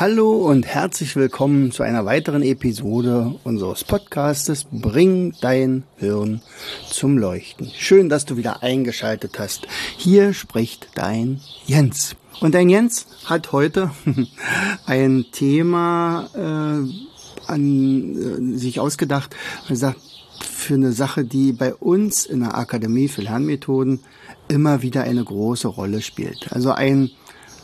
Hallo 0.00 0.32
und 0.32 0.64
herzlich 0.64 1.14
willkommen 1.14 1.72
zu 1.72 1.82
einer 1.82 2.06
weiteren 2.06 2.42
Episode 2.42 3.34
unseres 3.44 3.84
Podcastes 3.84 4.64
Bring 4.72 5.34
dein 5.42 5.82
Hirn 5.98 6.40
zum 6.88 7.18
Leuchten. 7.18 7.70
Schön, 7.76 8.08
dass 8.08 8.24
du 8.24 8.38
wieder 8.38 8.62
eingeschaltet 8.62 9.38
hast. 9.38 9.68
Hier 9.98 10.32
spricht 10.32 10.88
dein 10.94 11.42
Jens. 11.66 12.16
Und 12.40 12.54
dein 12.54 12.70
Jens 12.70 13.08
hat 13.26 13.52
heute 13.52 13.90
ein 14.86 15.26
Thema 15.32 16.30
äh, 16.34 17.50
an 17.52 18.54
äh, 18.54 18.56
sich 18.56 18.80
ausgedacht 18.80 19.36
und 19.68 19.76
sagt, 19.76 20.00
für 20.42 20.74
eine 20.76 20.92
Sache, 20.92 21.24
die 21.24 21.52
bei 21.52 21.74
uns 21.74 22.24
in 22.24 22.40
der 22.40 22.56
Akademie 22.56 23.08
für 23.08 23.20
Lernmethoden 23.20 24.00
immer 24.48 24.80
wieder 24.80 25.02
eine 25.02 25.22
große 25.22 25.68
Rolle 25.68 26.00
spielt. 26.00 26.52
Also 26.52 26.72
ein 26.72 27.10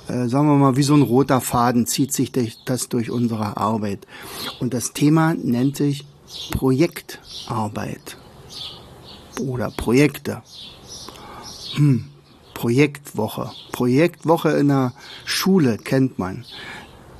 äh, 0.09 0.29
sagen 0.29 0.49
wir 0.49 0.57
mal, 0.57 0.77
wie 0.77 0.83
so 0.83 0.95
ein 0.95 1.03
roter 1.03 1.41
Faden 1.41 1.87
zieht 1.87 2.13
sich 2.13 2.33
das 2.65 2.89
durch 2.89 3.11
unsere 3.11 3.57
Arbeit. 3.57 4.07
Und 4.61 4.75
das 4.75 4.93
Thema 4.93 5.35
nennt 5.35 5.77
sich 5.77 6.07
Projektarbeit 6.51 8.17
oder 9.41 9.71
Projekte. 9.71 10.43
Hm, 11.75 12.07
Projektwoche. 12.55 13.51
Projektwoche 13.73 14.51
in 14.51 14.69
der 14.69 14.93
Schule 15.25 15.77
kennt 15.77 16.19
man. 16.19 16.45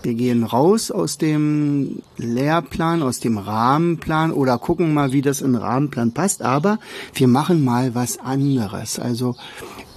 Wir 0.03 0.15
gehen 0.15 0.45
raus 0.45 0.91
aus 0.91 1.19
dem 1.19 2.03
Lehrplan, 2.17 3.03
aus 3.03 3.21
dem 3.21 3.39
Rahmenplan 3.39 4.33
oder 4.33 4.59
gucken 4.59 4.95
mal, 4.95 5.13
wie 5.13 5.23
das 5.23 5.41
in 5.41 5.53
den 5.53 5.63
Rahmenplan 5.63 6.13
passt. 6.13 6.43
Aber 6.43 6.79
wir 7.15 7.29
machen 7.29 7.65
mal 7.65 7.95
was 7.95 8.19
anderes. 8.19 8.99
Also 8.99 9.35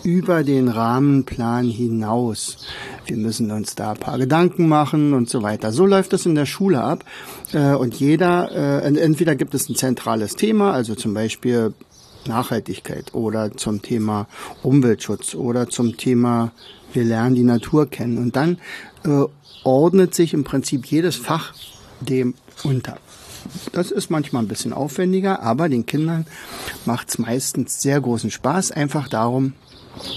über 0.04 0.44
den 0.44 0.68
Rahmenplan 0.68 1.66
hinaus. 1.66 2.58
Wir 3.06 3.18
müssen 3.18 3.52
uns 3.52 3.76
da 3.76 3.92
ein 3.92 3.98
paar 3.98 4.18
Gedanken 4.18 4.68
machen 4.68 5.14
und 5.14 5.30
so 5.30 5.44
weiter. 5.44 5.72
So 5.72 5.86
läuft 5.86 6.14
das 6.14 6.26
in 6.26 6.36
der 6.36 6.46
Schule 6.46 6.82
ab. 6.82 7.04
Äh, 7.54 7.74
und 7.74 7.96
jeder, 7.96 8.52
äh, 8.52 8.98
entweder 8.98 9.36
gibt 9.36 9.54
es 9.54 9.70
ein 9.70 9.76
zentrales 9.76 10.36
Thema, 10.36 10.72
also 10.72 10.96
zum 10.96 11.14
Beispiel 11.14 11.74
Nachhaltigkeit 12.28 13.14
oder 13.14 13.56
zum 13.56 13.82
Thema 13.82 14.28
Umweltschutz 14.64 15.36
oder 15.36 15.70
zum 15.70 15.98
Thema 15.98 16.52
wir 16.94 17.04
lernen 17.04 17.36
die 17.36 17.44
Natur 17.44 17.90
kennen. 17.90 18.18
Und 18.18 18.36
dann 18.36 18.58
äh, 19.06 19.26
ordnet 19.64 20.16
sich 20.16 20.34
im 20.34 20.44
Prinzip 20.44 20.86
jedes 20.86 21.16
Fach 21.16 21.54
dem 22.02 22.34
unter. 22.64 22.98
Das 23.72 23.92
ist 23.92 24.10
manchmal 24.10 24.44
ein 24.44 24.48
bisschen 24.48 24.74
aufwendiger, 24.74 25.42
aber 25.42 25.70
den 25.70 25.86
Kindern 25.86 26.26
macht 26.86 27.10
es 27.10 27.20
meistens 27.20 27.82
sehr 27.82 28.00
großen 28.00 28.32
Spaß, 28.32 28.72
einfach 28.72 29.08
darum, 29.08 29.54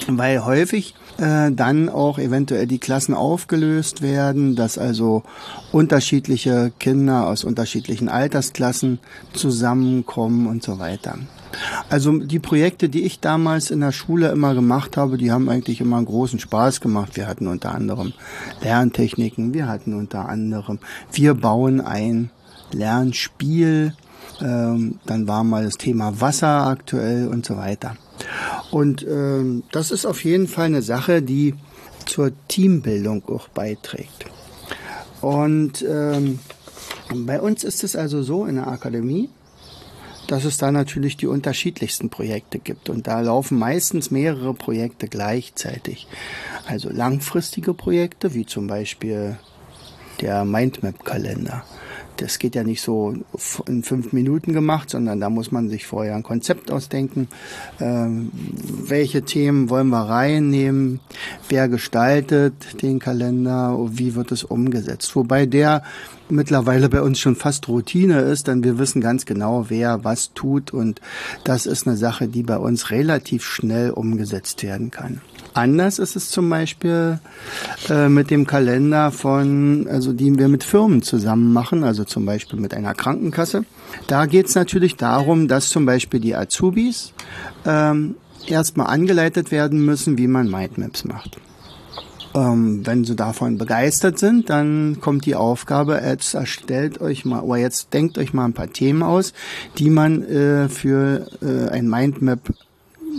weil 0.09 0.45
häufig 0.45 0.95
äh, 1.19 1.51
dann 1.53 1.89
auch 1.89 2.19
eventuell 2.19 2.67
die 2.67 2.79
Klassen 2.79 3.15
aufgelöst 3.15 4.03
werden, 4.03 4.57
dass 4.57 4.79
also 4.79 5.23
unterschiedliche 5.70 6.73
Kinder 6.79 7.27
aus 7.27 7.45
unterschiedlichen 7.45 8.09
Altersklassen 8.09 8.98
zusammenkommen 9.33 10.47
und 10.47 10.63
so 10.63 10.79
weiter. 10.79 11.19
Also 11.89 12.18
die 12.18 12.39
Projekte, 12.39 12.89
die 12.89 13.02
ich 13.02 13.20
damals 13.20 13.70
in 13.70 13.80
der 13.80 13.92
Schule 13.92 14.30
immer 14.30 14.55
gemacht 14.55 14.96
habe, 14.96 15.18
die 15.18 15.30
haben 15.30 15.48
eigentlich 15.48 15.80
immer 15.80 15.96
einen 15.96 16.07
großen 16.07 16.39
Spaß 16.39 16.80
gemacht. 16.80 17.17
Wir 17.17 17.27
hatten 17.27 17.46
unter 17.46 17.74
anderem 17.74 18.13
Lerntechniken, 18.63 19.55
wir 19.55 19.68
hatten 19.68 19.95
unter 19.95 20.29
anderem, 20.29 20.79
wir 21.12 21.35
bauen 21.35 21.80
ein 21.80 22.30
Lernspiel, 22.73 23.95
ähm, 24.41 24.98
dann 25.07 25.29
war 25.29 25.45
mal 25.45 25.64
das 25.64 25.77
Thema 25.77 26.20
Wasser 26.20 26.67
aktuell 26.67 27.29
und 27.29 27.45
so 27.45 27.57
weiter. 27.57 27.96
Und 28.70 29.07
ähm, 29.07 29.64
das 29.73 29.91
ist 29.91 30.07
auf 30.07 30.24
jeden 30.24 30.48
Fall 30.48 30.67
eine 30.67 30.83
Sache, 30.83 31.23
die 31.23 31.55
zur 32.07 32.33
Teambildung 32.48 33.23
auch 33.29 33.48
beiträgt. 33.48 34.27
Und 35.20 35.85
ähm, 35.89 36.41
bei 37.14 37.41
uns 37.41 37.62
ist 37.64 37.85
es 37.85 37.95
also 37.95 38.23
so 38.23 38.45
in 38.46 38.57
der 38.57 38.67
Akademie, 38.67 39.29
dass 40.33 40.45
es 40.47 40.57
da 40.57 40.73
natürlich 40.73 41.19
die 41.19 41.27
unterschiedlichsten 41.27 42.09
Projekte 42.09 42.59
gibt. 42.59 42.89
Und 42.89 43.07
da 43.07 43.20
laufen 43.20 43.59
meistens 43.59 44.11
mehrere 44.11 44.55
Projekte 44.55 45.07
gleichzeitig. 45.07 46.07
Also 46.67 46.89
langfristige 46.89 47.75
Projekte, 47.75 48.33
wie 48.33 48.47
zum 48.47 48.67
Beispiel 48.67 49.37
der 50.23 50.47
Mindmap-Kalender 50.47 51.65
das 52.23 52.39
geht 52.39 52.55
ja 52.55 52.63
nicht 52.63 52.83
so 52.83 53.15
in 53.67 53.83
fünf 53.83 54.13
Minuten 54.13 54.53
gemacht, 54.53 54.91
sondern 54.91 55.21
da 55.21 55.29
muss 55.29 55.51
man 55.51 55.69
sich 55.69 55.87
vorher 55.87 56.15
ein 56.15 56.23
Konzept 56.23 56.71
ausdenken. 56.71 57.29
Ähm, 57.81 58.31
welche 58.33 59.23
Themen 59.23 59.71
wollen 59.71 59.89
wir 59.89 60.09
reinnehmen? 60.09 61.01
Wer 61.49 61.69
gestaltet 61.69 62.83
den 62.83 63.01
Kalender? 63.01 63.77
Wie 63.91 64.15
wird 64.15 64.31
es 64.31 64.45
umgesetzt? 64.45 65.17
Wobei 65.17 65.47
der 65.47 65.83
mittlerweile 66.33 66.89
bei 66.89 67.03
uns 67.03 67.19
schon 67.19 67.37
fast 67.37 67.69
Routine 67.69 68.21
ist, 68.21 68.49
denn 68.49 68.65
wir 68.65 68.79
wissen 68.79 69.01
ganz 69.01 69.27
genau, 69.27 69.67
wer 69.69 70.05
was 70.05 70.33
tut 70.33 70.73
und 70.73 71.01
das 71.45 71.67
ist 71.67 71.87
eine 71.87 71.97
Sache, 71.97 72.29
die 72.29 72.43
bei 72.43 72.57
uns 72.57 72.91
relativ 72.91 73.45
schnell 73.45 73.91
umgesetzt 73.91 74.63
werden 74.63 74.91
kann. 74.91 75.21
Anders 75.55 75.99
ist 75.99 76.17
es 76.17 76.31
zum 76.31 76.49
Beispiel 76.49 77.21
äh, 77.91 78.09
mit 78.09 78.31
dem 78.31 78.47
Kalender 78.47 79.11
von, 79.11 79.87
also 79.89 80.13
die 80.13 80.39
wir 80.39 80.49
mit 80.49 80.65
Firmen 80.65 81.03
zusammen 81.03 81.53
machen, 81.53 81.85
also 81.85 82.05
zum 82.12 82.27
Beispiel 82.27 82.61
mit 82.61 82.74
einer 82.74 82.95
Krankenkasse. 82.95 83.64
Da 84.06 84.27
geht 84.27 84.46
es 84.46 84.55
natürlich 84.55 84.96
darum, 84.96 85.48
dass 85.48 85.70
zum 85.70 85.86
Beispiel 85.86 86.20
die 86.20 86.36
Azubis 86.36 87.12
ähm, 87.67 88.14
erstmal 88.46 88.89
angeleitet 88.89 89.50
werden 89.50 89.84
müssen, 89.84 90.18
wie 90.18 90.28
man 90.28 90.48
Mindmaps 90.48 91.05
macht. 91.05 91.39
Ähm, 92.34 92.86
wenn 92.86 93.05
sie 93.05 93.17
davon 93.17 93.58
begeistert 93.58 94.18
sind, 94.18 94.48
dann 94.48 94.98
kommt 95.00 95.27
die 95.27 95.34
Aufgabe, 95.34 96.00
jetzt 96.05 96.34
erstellt 96.34 97.00
euch 97.00 97.24
mal, 97.24 97.40
oder 97.40 97.58
jetzt 97.58 97.92
denkt 97.92 98.17
euch 98.17 98.33
mal 98.33 98.46
ein 98.46 98.55
paar 98.55 98.73
Themen 98.73 99.02
aus, 99.02 99.34
die 99.79 99.90
man 99.90 100.23
äh, 100.23 100.68
für 100.68 101.27
äh, 101.42 101.68
ein 101.68 101.89
Mindmap 101.89 102.40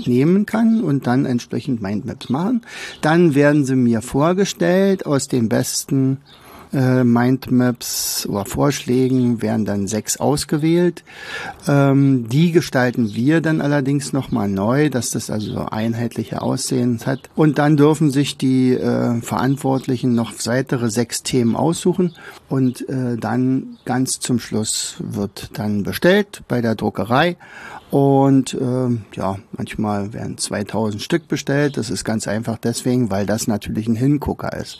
nehmen 0.08 0.46
kann 0.48 0.82
und 0.82 1.06
dann 1.06 1.26
entsprechend 1.26 1.82
Mindmaps 1.82 2.30
machen. 2.30 2.62
Dann 3.02 3.36
werden 3.36 3.66
sie 3.66 3.76
mir 3.76 4.02
vorgestellt 4.02 5.06
aus 5.06 5.28
den 5.28 5.50
besten 5.50 6.18
äh, 6.74 7.04
Mindmaps 7.04 8.26
oder 8.28 8.46
Vorschlägen 8.46 9.42
werden 9.42 9.66
dann 9.66 9.88
sechs 9.88 10.18
ausgewählt. 10.18 11.04
Ähm, 11.68 12.28
die 12.30 12.52
gestalten 12.52 13.14
wir 13.14 13.42
dann 13.42 13.62
allerdings 13.62 14.14
nochmal 14.14 14.50
neu, 14.50 14.90
dass 14.90 15.12
das 15.12 15.30
also 15.30 15.54
so 15.54 15.66
einheitliche 15.66 16.42
Aussehen 16.42 17.00
hat. 17.06 17.30
Und 17.36 17.58
dann 17.60 17.78
dürfen 17.78 18.12
sich 18.12 18.38
die 18.38 18.74
äh, 18.74 19.22
Verantwortlichen 19.22 20.16
noch 20.16 20.34
weitere 20.46 20.90
sechs 20.90 21.24
Themen 21.24 21.56
aussuchen 21.56 22.14
und 22.54 22.88
äh, 22.88 23.18
dann 23.18 23.80
ganz 23.84 24.20
zum 24.20 24.38
Schluss 24.38 24.98
wird 25.00 25.58
dann 25.58 25.82
bestellt 25.82 26.44
bei 26.48 26.62
der 26.62 26.76
Druckerei 26.76 27.36
und 27.90 28.54
äh, 28.54 28.90
ja, 29.16 29.40
manchmal 29.58 30.14
werden 30.14 30.38
2000 30.38 31.02
Stück 31.02 31.28
bestellt. 31.28 31.78
Das 31.78 31.90
ist 31.90 32.04
ganz 32.04 32.28
einfach 32.28 32.60
deswegen, 32.60 33.10
weil 33.10 33.26
das 33.26 33.48
natürlich 33.48 33.88
ein 33.88 33.96
Hingucker 33.96 34.56
ist. 34.56 34.80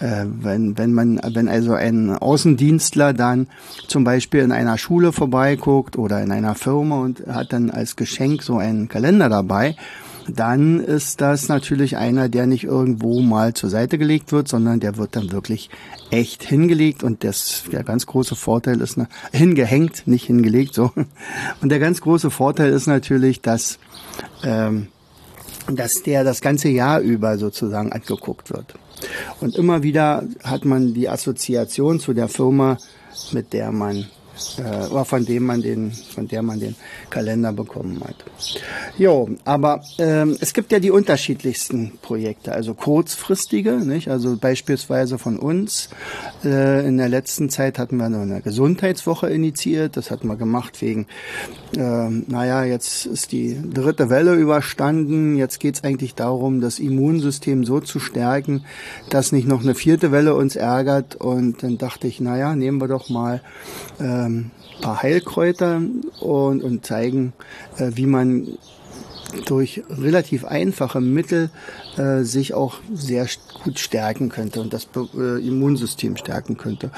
Äh, 0.00 0.26
wenn, 0.26 0.76
wenn 0.76 0.92
man, 0.92 1.18
wenn 1.32 1.48
also 1.48 1.72
ein 1.72 2.10
Außendienstler 2.10 3.14
dann 3.14 3.46
zum 3.88 4.04
Beispiel 4.04 4.40
in 4.40 4.52
einer 4.52 4.76
Schule 4.76 5.10
vorbeiguckt 5.12 5.96
oder 5.96 6.22
in 6.22 6.30
einer 6.30 6.54
Firma 6.54 7.00
und 7.00 7.26
hat 7.26 7.54
dann 7.54 7.70
als 7.70 7.96
Geschenk 7.96 8.42
so 8.42 8.58
einen 8.58 8.88
Kalender 8.88 9.30
dabei, 9.30 9.76
dann 10.28 10.80
ist 10.80 11.20
das 11.20 11.48
natürlich 11.48 11.96
einer, 11.96 12.28
der 12.28 12.46
nicht 12.46 12.64
irgendwo 12.64 13.20
mal 13.20 13.54
zur 13.54 13.70
Seite 13.70 13.98
gelegt 13.98 14.32
wird, 14.32 14.48
sondern 14.48 14.80
der 14.80 14.96
wird 14.96 15.16
dann 15.16 15.32
wirklich 15.32 15.70
echt 16.10 16.42
hingelegt 16.42 17.02
und 17.02 17.24
das, 17.24 17.64
der 17.70 17.84
ganz 17.84 18.06
große 18.06 18.34
Vorteil 18.34 18.80
ist, 18.80 18.96
ne, 18.96 19.08
hingehängt, 19.32 20.06
nicht 20.06 20.26
hingelegt, 20.26 20.74
so. 20.74 20.92
Und 21.60 21.68
der 21.68 21.78
ganz 21.78 22.00
große 22.00 22.30
Vorteil 22.30 22.72
ist 22.72 22.86
natürlich, 22.86 23.40
dass, 23.40 23.78
ähm, 24.42 24.88
dass 25.70 26.02
der 26.02 26.24
das 26.24 26.40
ganze 26.40 26.68
Jahr 26.68 27.00
über 27.00 27.38
sozusagen 27.38 27.92
angeguckt 27.92 28.50
wird. 28.50 28.74
Und 29.40 29.56
immer 29.56 29.82
wieder 29.82 30.24
hat 30.42 30.64
man 30.64 30.94
die 30.94 31.08
Assoziation 31.08 32.00
zu 32.00 32.14
der 32.14 32.28
Firma, 32.28 32.78
mit 33.32 33.52
der 33.52 33.72
man 33.72 34.06
äh, 34.58 34.86
oder 34.90 35.04
von 35.04 35.24
dem 35.24 35.44
man 35.44 35.62
den, 35.62 35.92
von 35.92 36.28
der 36.28 36.42
man 36.42 36.60
den 36.60 36.76
Kalender 37.10 37.52
bekommen 37.52 38.00
hat. 38.04 38.16
Jo, 38.98 39.28
aber 39.44 39.82
ähm, 39.98 40.36
es 40.40 40.52
gibt 40.52 40.72
ja 40.72 40.78
die 40.78 40.90
unterschiedlichsten 40.90 41.98
Projekte, 42.02 42.52
also 42.52 42.74
kurzfristige, 42.74 43.72
nicht? 43.72 44.08
Also 44.08 44.36
beispielsweise 44.36 45.18
von 45.18 45.38
uns. 45.38 45.88
Äh, 46.44 46.86
in 46.86 46.96
der 46.96 47.08
letzten 47.08 47.50
Zeit 47.50 47.78
hatten 47.78 47.96
wir 47.96 48.06
eine 48.06 48.40
Gesundheitswoche 48.42 49.28
initiiert. 49.28 49.96
Das 49.96 50.10
hatten 50.10 50.28
wir 50.28 50.36
gemacht 50.36 50.80
wegen, 50.82 51.06
äh, 51.76 52.08
naja, 52.08 52.64
jetzt 52.64 53.06
ist 53.06 53.32
die 53.32 53.58
dritte 53.72 54.10
Welle 54.10 54.34
überstanden. 54.34 55.36
Jetzt 55.36 55.60
geht 55.60 55.76
es 55.76 55.84
eigentlich 55.84 56.14
darum, 56.14 56.60
das 56.60 56.78
Immunsystem 56.78 57.64
so 57.64 57.80
zu 57.80 58.00
stärken, 58.00 58.64
dass 59.10 59.32
nicht 59.32 59.48
noch 59.48 59.62
eine 59.62 59.74
vierte 59.74 60.12
Welle 60.12 60.34
uns 60.34 60.56
ärgert. 60.56 61.16
Und 61.16 61.62
dann 61.62 61.78
dachte 61.78 62.06
ich, 62.06 62.20
naja, 62.20 62.54
nehmen 62.54 62.80
wir 62.80 62.88
doch 62.88 63.08
mal 63.08 63.40
ähm, 64.24 64.50
paar 64.80 65.02
Heilkräuter 65.02 65.82
und, 66.20 66.62
und 66.62 66.84
zeigen, 66.84 67.32
äh, 67.78 67.92
wie 67.94 68.06
man 68.06 68.48
durch 69.46 69.82
relativ 69.88 70.44
einfache 70.44 71.00
Mittel 71.00 71.50
äh, 71.96 72.22
sich 72.22 72.54
auch 72.54 72.76
sehr 72.92 73.26
gut 73.62 73.78
stärken 73.78 74.28
könnte 74.28 74.60
und 74.60 74.72
das 74.72 74.88
äh, 75.16 75.46
Immunsystem 75.46 76.16
stärken 76.16 76.56
könnte. 76.56 76.90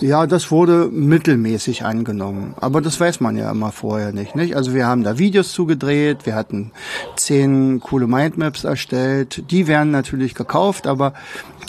Ja, 0.00 0.26
das 0.26 0.50
wurde 0.50 0.88
mittelmäßig 0.90 1.84
angenommen, 1.84 2.54
aber 2.60 2.80
das 2.80 2.98
weiß 3.00 3.20
man 3.20 3.36
ja 3.36 3.50
immer 3.50 3.72
vorher 3.72 4.12
nicht. 4.12 4.36
nicht? 4.36 4.56
Also 4.56 4.74
wir 4.74 4.86
haben 4.86 5.04
da 5.04 5.18
Videos 5.18 5.52
zugedreht, 5.52 6.26
wir 6.26 6.34
hatten 6.34 6.72
zehn 7.16 7.80
coole 7.80 8.06
Mindmaps 8.06 8.64
erstellt, 8.64 9.50
die 9.50 9.66
werden 9.66 9.90
natürlich 9.90 10.34
gekauft, 10.34 10.86
aber 10.86 11.14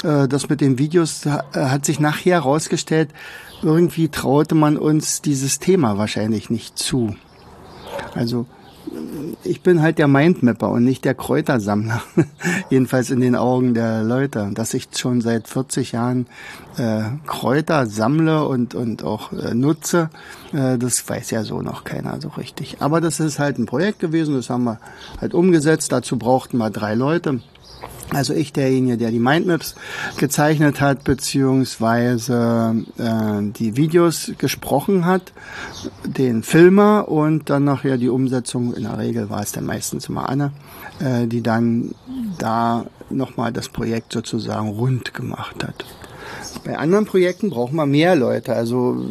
äh, 0.03 0.27
das 0.27 0.49
mit 0.49 0.61
den 0.61 0.77
Videos 0.77 1.25
äh, 1.25 1.39
hat 1.53 1.85
sich 1.85 1.99
nachher 1.99 2.41
herausgestellt, 2.41 3.09
irgendwie 3.61 4.09
traute 4.09 4.55
man 4.55 4.77
uns 4.77 5.21
dieses 5.21 5.59
Thema 5.59 5.97
wahrscheinlich 5.97 6.49
nicht 6.49 6.77
zu. 6.77 7.15
Also 8.15 8.45
ich 9.43 9.61
bin 9.61 9.81
halt 9.81 9.97
der 9.97 10.07
Mindmapper 10.07 10.69
und 10.69 10.83
nicht 10.83 11.05
der 11.05 11.13
Kräutersammler. 11.13 12.01
Jedenfalls 12.69 13.09
in 13.09 13.19
den 13.19 13.35
Augen 13.35 13.73
der 13.73 14.03
Leute. 14.03 14.51
Dass 14.53 14.73
ich 14.73 14.89
schon 14.95 15.21
seit 15.21 15.47
40 15.47 15.91
Jahren 15.93 16.27
äh, 16.77 17.03
Kräuter 17.27 17.85
sammle 17.85 18.45
und, 18.45 18.75
und 18.75 19.03
auch 19.03 19.31
äh, 19.33 19.53
nutze, 19.53 20.09
äh, 20.53 20.77
das 20.77 21.07
weiß 21.07 21.31
ja 21.31 21.43
so 21.43 21.61
noch 21.61 21.83
keiner 21.83 22.19
so 22.21 22.29
richtig. 22.29 22.77
Aber 22.79 23.01
das 23.01 23.19
ist 23.19 23.39
halt 23.39 23.57
ein 23.57 23.65
Projekt 23.65 23.99
gewesen, 23.99 24.35
das 24.35 24.49
haben 24.49 24.63
wir 24.63 24.79
halt 25.19 25.33
umgesetzt. 25.33 25.91
Dazu 25.91 26.17
brauchten 26.17 26.57
wir 26.57 26.69
drei 26.69 26.95
Leute. 26.95 27.41
Also 28.13 28.33
ich 28.33 28.51
derjenige, 28.51 28.97
der 28.97 29.09
die 29.09 29.19
Mindmaps 29.19 29.75
gezeichnet 30.17 30.81
hat, 30.81 31.05
beziehungsweise 31.05 32.83
äh, 32.97 33.51
die 33.53 33.77
Videos 33.77 34.33
gesprochen 34.37 35.05
hat, 35.05 35.31
den 36.05 36.43
Filmer 36.43 37.07
und 37.07 37.49
dann 37.49 37.63
nachher 37.63 37.97
die 37.97 38.09
Umsetzung, 38.09 38.73
in 38.73 38.83
der 38.83 38.97
Regel 38.97 39.29
war 39.29 39.41
es 39.41 39.53
dann 39.53 39.65
meistens 39.65 40.09
immer 40.09 40.27
Anne, 40.27 40.51
äh, 40.99 41.25
die 41.25 41.41
dann 41.41 41.95
da 42.37 42.85
nochmal 43.09 43.53
das 43.53 43.69
Projekt 43.69 44.11
sozusagen 44.11 44.67
rund 44.67 45.13
gemacht 45.13 45.63
hat. 45.63 45.85
Bei 46.65 46.77
anderen 46.77 47.05
Projekten 47.05 47.49
braucht 47.49 47.71
man 47.71 47.89
mehr 47.89 48.17
Leute. 48.17 48.53
Also 48.53 49.05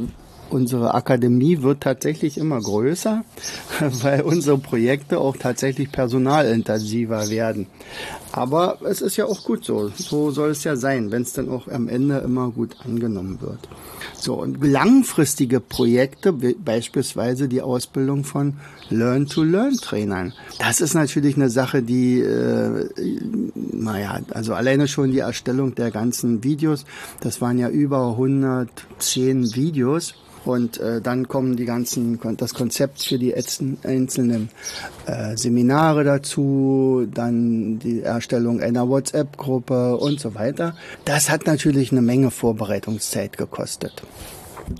unsere 0.50 0.94
Akademie 0.94 1.62
wird 1.62 1.82
tatsächlich 1.82 2.38
immer 2.38 2.60
größer, 2.60 3.24
weil 3.80 4.22
unsere 4.22 4.58
Projekte 4.58 5.18
auch 5.18 5.36
tatsächlich 5.36 5.92
personalintensiver 5.92 7.30
werden. 7.30 7.66
Aber 8.32 8.78
es 8.82 9.00
ist 9.00 9.16
ja 9.16 9.26
auch 9.26 9.42
gut 9.42 9.64
so. 9.64 9.88
So 9.88 10.30
soll 10.30 10.50
es 10.50 10.62
ja 10.64 10.76
sein, 10.76 11.10
wenn 11.10 11.22
es 11.22 11.32
dann 11.32 11.48
auch 11.48 11.66
am 11.68 11.88
Ende 11.88 12.18
immer 12.18 12.50
gut 12.50 12.76
angenommen 12.84 13.40
wird. 13.40 13.68
So, 14.14 14.34
und 14.34 14.64
langfristige 14.64 15.60
Projekte, 15.60 16.32
beispielsweise 16.32 17.48
die 17.48 17.62
Ausbildung 17.62 18.24
von 18.24 18.54
Learn-to-Learn-Trainern. 18.90 20.32
Das 20.58 20.80
ist 20.80 20.94
natürlich 20.94 21.36
eine 21.36 21.50
Sache, 21.50 21.82
die, 21.82 22.20
äh, 22.20 22.88
naja, 23.54 24.20
also 24.30 24.54
alleine 24.54 24.88
schon 24.88 25.10
die 25.10 25.20
Erstellung 25.20 25.74
der 25.74 25.90
ganzen 25.90 26.44
Videos, 26.44 26.84
das 27.20 27.40
waren 27.40 27.58
ja 27.58 27.68
über 27.68 28.10
110 28.10 29.54
Videos 29.54 30.14
und 30.44 30.78
äh, 30.78 31.00
dann 31.00 31.28
kommen 31.28 31.56
die 31.56 31.64
ganzen, 31.64 32.18
das 32.36 32.54
Konzept 32.54 33.02
für 33.02 33.18
die 33.18 33.34
einzelnen 33.34 34.50
äh, 35.06 35.36
Seminare 35.36 36.04
dazu, 36.04 37.06
dann 37.12 37.78
die 37.78 38.02
Erstellung 38.02 38.60
einer 38.60 38.88
WhatsApp-Gruppe 38.88 39.96
und 39.96 40.20
so 40.20 40.34
weiter. 40.34 40.74
Das 41.04 41.30
hat 41.30 41.46
natürlich 41.46 41.92
eine 41.92 42.02
Menge 42.02 42.30
Vorbereitungszeit 42.30 43.36
gekostet. 43.36 44.02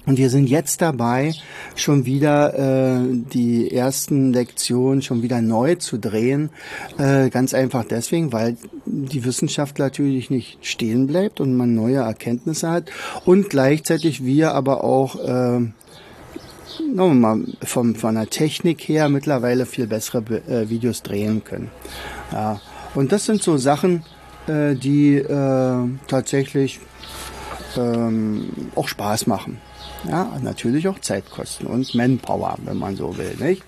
Und 0.06 0.18
wir 0.18 0.30
sind 0.30 0.48
jetzt 0.48 0.80
dabei, 0.82 1.34
schon 1.74 2.06
wieder 2.06 2.54
äh, 2.58 3.00
die 3.32 3.72
ersten 3.72 4.32
Lektionen 4.32 5.02
schon 5.02 5.22
wieder 5.22 5.40
neu 5.40 5.76
zu 5.76 5.98
drehen. 5.98 6.50
Äh, 6.98 7.30
ganz 7.30 7.54
einfach 7.54 7.84
deswegen, 7.84 8.32
weil 8.32 8.56
die 8.86 9.24
Wissenschaft 9.24 9.78
natürlich 9.78 10.30
nicht 10.30 10.58
stehen 10.64 11.06
bleibt 11.06 11.40
und 11.40 11.56
man 11.56 11.74
neue 11.74 11.98
Erkenntnisse 11.98 12.70
hat 12.70 12.90
und 13.24 13.50
gleichzeitig 13.50 14.24
wir 14.24 14.54
aber 14.54 14.84
auch 14.84 15.16
äh, 15.16 15.60
mal, 16.94 17.44
vom, 17.62 17.94
von 17.94 18.14
der 18.14 18.28
Technik 18.28 18.80
her 18.88 19.08
mittlerweile 19.08 19.66
viel 19.66 19.86
bessere 19.86 20.22
äh, 20.48 20.68
Videos 20.68 21.02
drehen 21.02 21.44
können. 21.44 21.70
Ja. 22.32 22.60
Und 22.94 23.12
das 23.12 23.26
sind 23.26 23.42
so 23.42 23.56
Sachen, 23.56 24.04
äh, 24.46 24.74
die 24.74 25.16
äh, 25.16 25.88
tatsächlich 26.08 26.80
ähm, 27.76 28.50
auch 28.74 28.88
Spaß 28.88 29.26
machen. 29.26 29.58
Ja, 30.08 30.38
natürlich 30.42 30.88
auch 30.88 30.98
Zeit 31.00 31.30
kosten 31.30 31.66
und 31.66 31.94
Manpower, 31.94 32.56
wenn 32.64 32.78
man 32.78 32.96
so 32.96 33.16
will, 33.18 33.36
nicht? 33.38 33.62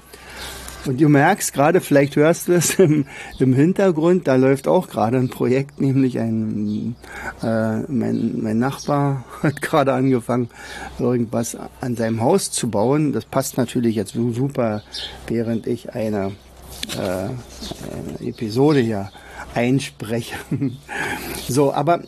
Und 0.84 1.00
du 1.00 1.08
merkst 1.08 1.52
gerade, 1.52 1.80
vielleicht 1.80 2.16
hörst 2.16 2.48
du 2.48 2.54
es 2.54 2.74
im, 2.78 3.06
im 3.38 3.54
Hintergrund, 3.54 4.26
da 4.26 4.34
läuft 4.34 4.66
auch 4.66 4.88
gerade 4.88 5.18
ein 5.18 5.28
Projekt, 5.28 5.80
nämlich 5.80 6.18
ein, 6.18 6.96
äh, 7.42 7.80
mein, 7.88 8.42
mein 8.42 8.58
Nachbar 8.58 9.24
hat 9.42 9.62
gerade 9.62 9.92
angefangen, 9.92 10.48
irgendwas 10.98 11.56
an 11.80 11.96
seinem 11.96 12.20
Haus 12.20 12.50
zu 12.50 12.68
bauen. 12.68 13.12
Das 13.12 13.24
passt 13.24 13.56
natürlich 13.58 13.94
jetzt 13.94 14.14
super, 14.14 14.82
während 15.28 15.66
ich 15.66 15.94
eine, 15.94 16.32
äh, 16.96 17.00
eine 17.00 17.36
Episode 18.20 18.80
hier 18.80 19.10
einspreche. 19.54 20.34
so, 21.48 21.72
aber 21.72 22.02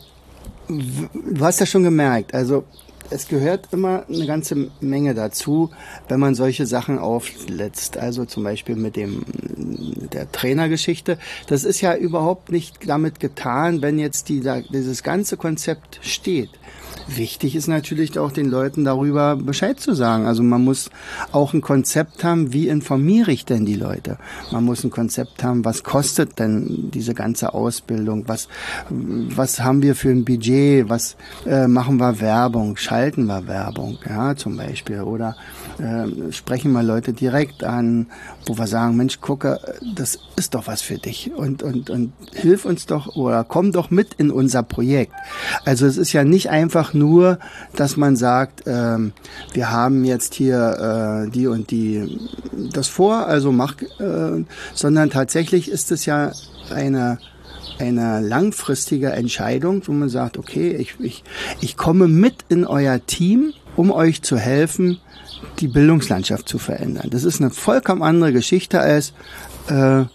du 0.67 1.45
hast 1.45 1.59
ja 1.59 1.65
schon 1.65 1.83
gemerkt, 1.83 2.33
also 2.33 2.65
es 3.09 3.27
gehört 3.27 3.69
immer 3.71 4.05
eine 4.09 4.25
ganze 4.25 4.69
Menge 4.79 5.13
dazu, 5.13 5.71
wenn 6.07 6.19
man 6.19 6.35
solche 6.35 6.65
Sachen 6.65 6.99
aufletzt. 6.99 7.97
Also 7.97 8.25
zum 8.25 8.43
Beispiel 8.43 8.75
mit 8.75 8.95
dem 8.95 9.25
der 10.13 10.31
Trainergeschichte. 10.31 11.17
Das 11.47 11.63
ist 11.63 11.81
ja 11.81 11.95
überhaupt 11.95 12.51
nicht 12.51 12.77
damit 12.87 13.19
getan, 13.19 13.81
wenn 13.81 13.99
jetzt 13.99 14.29
die, 14.29 14.41
dieses 14.69 15.03
ganze 15.03 15.37
Konzept 15.37 15.99
steht. 16.01 16.49
Wichtig 17.07 17.55
ist 17.55 17.67
natürlich 17.67 18.17
auch 18.17 18.31
den 18.31 18.49
Leuten 18.49 18.83
darüber 18.83 19.35
Bescheid 19.35 19.79
zu 19.79 19.93
sagen. 19.93 20.25
Also 20.25 20.41
man 20.41 20.63
muss 20.63 20.89
auch 21.31 21.53
ein 21.53 21.61
Konzept 21.61 22.23
haben, 22.23 22.51
wie 22.51 22.67
informiere 22.67 23.31
ich 23.31 23.45
denn 23.45 23.65
die 23.65 23.75
Leute? 23.75 24.17
Man 24.51 24.63
muss 24.63 24.83
ein 24.83 24.89
Konzept 24.89 25.43
haben, 25.43 25.63
was 25.63 25.83
kostet 25.83 26.39
denn 26.39 26.89
diese 26.91 27.13
ganze 27.13 27.53
Ausbildung? 27.53 28.23
Was, 28.27 28.47
was 28.89 29.59
haben 29.59 29.83
wir 29.83 29.95
für 29.95 30.09
ein 30.09 30.25
Budget? 30.25 30.89
Was 30.89 31.15
äh, 31.45 31.67
machen 31.67 31.97
wir 31.97 32.19
Werbung? 32.19 32.75
Schalten 32.75 33.25
wir 33.25 33.47
Werbung? 33.47 33.99
Ja, 34.07 34.35
zum 34.35 34.57
Beispiel. 34.57 35.01
Oder 35.01 35.35
äh, 35.79 36.31
sprechen 36.31 36.71
wir 36.71 36.83
Leute 36.83 37.13
direkt 37.13 37.63
an, 37.63 38.07
wo 38.45 38.57
wir 38.57 38.67
sagen, 38.67 38.95
Mensch, 38.95 39.21
gucke, 39.21 39.59
das 39.95 40.19
ist 40.35 40.53
doch 40.55 40.67
was 40.67 40.81
für 40.81 40.97
dich 40.97 41.31
und, 41.35 41.63
und, 41.63 41.89
und 41.89 42.13
hilf 42.33 42.65
uns 42.65 42.85
doch 42.85 43.15
oder 43.15 43.43
komm 43.43 43.71
doch 43.71 43.89
mit 43.89 44.13
in 44.15 44.31
unser 44.31 44.63
Projekt. 44.63 45.13
Also 45.65 45.85
es 45.85 45.97
ist 45.97 46.13
ja 46.13 46.23
nicht 46.23 46.49
einfach 46.49 46.93
nur, 46.93 47.39
dass 47.75 47.97
man 47.97 48.15
sagt, 48.15 48.63
ähm, 48.65 49.13
wir 49.53 49.71
haben 49.71 50.05
jetzt 50.05 50.33
hier 50.33 51.25
äh, 51.27 51.31
die 51.31 51.47
und 51.47 51.71
die 51.71 52.19
das 52.73 52.87
vor, 52.87 53.27
also 53.27 53.51
mach, 53.51 53.81
äh, 53.81 54.45
sondern 54.73 55.09
tatsächlich 55.09 55.69
ist 55.69 55.91
es 55.91 56.05
ja 56.05 56.31
eine 56.73 57.19
eine 57.79 58.21
langfristige 58.21 59.11
Entscheidung, 59.11 59.81
wo 59.85 59.91
man 59.91 60.07
sagt, 60.07 60.37
okay, 60.37 60.71
ich, 60.71 60.95
ich, 60.99 61.23
ich 61.59 61.75
komme 61.75 62.07
mit 62.07 62.45
in 62.47 62.65
euer 62.65 63.05
Team, 63.05 63.53
um 63.75 63.91
euch 63.91 64.21
zu 64.21 64.37
helfen, 64.37 64.99
die 65.59 65.67
Bildungslandschaft 65.67 66.47
zu 66.47 66.57
verändern. 66.57 67.09
Das 67.11 67.23
ist 67.23 67.41
eine 67.41 67.49
vollkommen 67.49 68.03
andere 68.03 68.33
Geschichte 68.33 68.79
als 68.79 69.13
äh, 69.69 70.05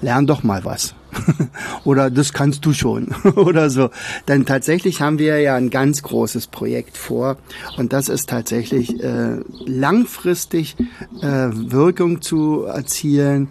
lern 0.00 0.26
doch 0.26 0.42
mal 0.42 0.64
was. 0.64 0.94
oder 1.84 2.10
das 2.10 2.32
kannst 2.32 2.64
du 2.66 2.72
schon 2.72 3.14
oder 3.36 3.70
so. 3.70 3.90
Denn 4.26 4.44
tatsächlich 4.44 5.00
haben 5.00 5.18
wir 5.18 5.40
ja 5.40 5.56
ein 5.56 5.70
ganz 5.70 6.02
großes 6.02 6.48
Projekt 6.48 6.96
vor 6.96 7.38
und 7.76 7.92
das 7.92 8.08
ist 8.08 8.28
tatsächlich 8.28 9.02
äh, 9.02 9.38
langfristig 9.64 10.76
äh, 11.22 11.48
Wirkung 11.52 12.20
zu 12.20 12.64
erzielen, 12.64 13.48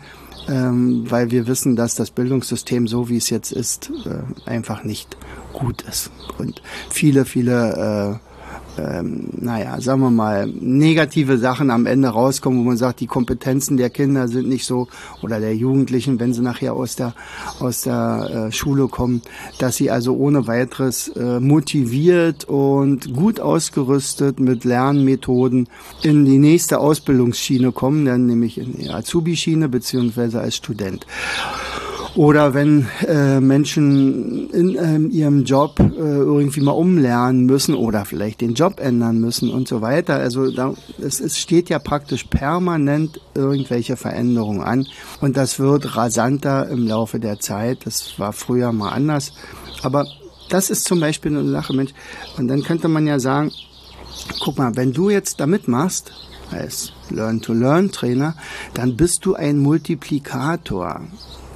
ähm, 0.48 1.06
weil 1.10 1.32
wir 1.32 1.48
wissen, 1.48 1.76
dass 1.76 1.96
das 1.96 2.12
Bildungssystem 2.12 2.88
so 2.88 3.10
wie 3.10 3.18
es 3.18 3.30
jetzt 3.30 3.52
ist 3.52 3.92
äh, 4.06 4.50
einfach 4.50 4.84
nicht 4.84 5.18
gut 5.52 5.82
ist 5.82 6.12
und 6.38 6.62
viele 6.90 7.26
viele 7.26 8.20
ähm, 8.78 9.30
naja, 9.40 9.80
sagen 9.82 10.02
wir 10.02 10.12
mal, 10.12 10.48
negative 10.48 11.38
Sachen 11.38 11.72
am 11.72 11.86
Ende 11.86 12.10
rauskommen, 12.10 12.60
wo 12.60 12.64
man 12.64 12.78
sagt, 12.78 13.00
die 13.00 13.08
Kompetenzen 13.08 13.78
der 13.78 13.90
Kinder 13.90 14.28
sind 14.28 14.48
nicht 14.48 14.66
so 14.66 14.88
oder 15.22 15.40
der 15.40 15.56
Jugendlichen, 15.56 16.20
wenn 16.20 16.34
sie 16.34 16.42
nachher 16.42 16.74
aus 16.74 16.96
der 16.96 17.14
aus 17.60 17.82
der 17.82 18.48
äh, 18.48 18.52
Schule 18.52 18.88
kommen, 18.88 19.22
dass 19.60 19.78
sie 19.78 19.90
also 19.90 20.16
ohne 20.16 20.48
weiteres 20.48 21.08
äh, 21.10 21.40
motiviert 21.40 22.46
und 22.46 23.14
gut 23.14 23.40
ausgerüstet 23.40 24.40
mit 24.40 24.64
Lernmethoden 24.64 25.68
in 26.04 26.26
die 26.26 26.38
nächste 26.38 26.80
Ausbildungsschiene 26.80 27.72
kommen, 27.72 28.06
dann 28.06 28.26
nämlich 28.26 28.58
in 28.58 28.78
die 28.78 28.90
Azubi-Schiene 28.90 29.70
beziehungsweise 29.70 30.40
als 30.40 30.56
Student. 30.56 31.06
Oder 32.18 32.56
wenn 32.56 32.88
äh, 33.08 33.40
Menschen 33.40 34.50
in 34.50 34.76
ähm, 34.76 35.12
ihrem 35.12 35.44
Job 35.44 35.80
äh, 35.80 35.84
irgendwie 35.84 36.62
mal 36.62 36.72
umlernen 36.72 37.46
müssen 37.46 37.76
oder 37.76 38.06
vielleicht 38.06 38.42
den 38.42 38.56
Job 38.56 38.80
ändern 38.80 39.20
müssen 39.20 39.52
und 39.52 39.68
so 39.68 39.82
weiter. 39.82 40.16
Also 40.16 40.50
da, 40.50 40.74
es, 41.00 41.20
es 41.20 41.38
steht 41.38 41.70
ja 41.70 41.78
praktisch 41.78 42.24
permanent 42.24 43.22
irgendwelche 43.36 43.98
Veränderungen 43.98 44.62
an 44.62 44.88
und 45.22 45.38
das 45.38 45.60
wird 45.60 45.96
rasanter 45.96 46.68
im 46.70 46.88
Laufe 46.88 47.20
der 47.20 47.40
Zeit. 47.40 47.86
Das 47.86 48.18
war 48.18 48.34
früher 48.34 48.72
mal 48.72 48.94
anders. 48.94 49.32
Aber 49.84 50.08
das 50.50 50.72
ist 50.72 50.86
zum 50.86 51.00
Beispiel 51.00 51.38
eine 51.38 51.48
Sache, 51.52 51.74
Mensch. 51.74 51.94
Und 52.36 52.48
dann 52.48 52.64
könnte 52.64 52.88
man 52.88 53.06
ja 53.06 53.20
sagen, 53.20 53.52
guck 54.40 54.58
mal, 54.58 54.76
wenn 54.76 54.92
du 54.92 55.12
jetzt 55.12 55.40
da 55.40 55.46
mitmachst, 55.46 56.14
als 56.50 56.94
Learn-to-Learn-Trainer, 57.12 58.36
dann 58.74 58.98
bist 58.98 59.24
du 59.24 59.36
ein 59.36 59.60
Multiplikator 59.60 61.02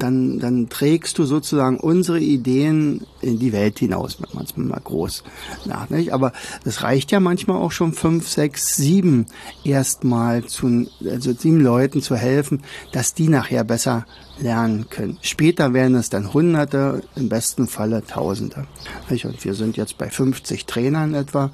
dann, 0.02 0.40
dann 0.40 0.70
trägst 0.70 1.18
du 1.18 1.26
sozusagen 1.26 1.80
unsere 1.80 2.20
Ideen 2.20 3.06
in 3.22 3.38
die 3.38 3.54
Welt 3.54 3.80
hinaus, 3.80 4.18
wenn 4.20 4.34
man 4.34 4.46
es 4.46 4.58
mal 4.58 4.82
groß 4.84 5.24
nach. 5.66 5.90
Nicht? 5.90 6.14
Aber 6.14 6.34
es 6.66 6.82
reicht 6.82 7.12
ja 7.12 7.20
manchmal 7.20 7.58
auch 7.58 7.72
schon 7.72 7.94
fünf, 7.94 8.28
sechs, 8.28 8.76
sieben 8.76 9.28
erstmal 9.64 10.44
zu, 10.46 10.88
also 11.06 11.34
sieben 11.34 11.62
Leuten 11.62 12.02
zu 12.02 12.16
helfen, 12.16 12.64
dass 12.92 13.14
die 13.14 13.28
nachher 13.28 13.64
besser 13.64 14.06
lernen 14.40 14.90
können. 14.90 15.20
Später 15.22 15.74
werden 15.74 15.96
es 15.96 16.10
dann 16.10 16.34
Hunderte, 16.34 17.04
im 17.16 17.30
besten 17.30 17.68
Falle 17.68 18.04
Tausende. 18.04 18.66
Und 19.10 19.46
wir 19.46 19.54
sind 19.54 19.78
jetzt 19.78 19.98
bei 20.00 20.10
50 20.10 20.66
Trainern 20.66 21.14
etwa. 21.14 21.52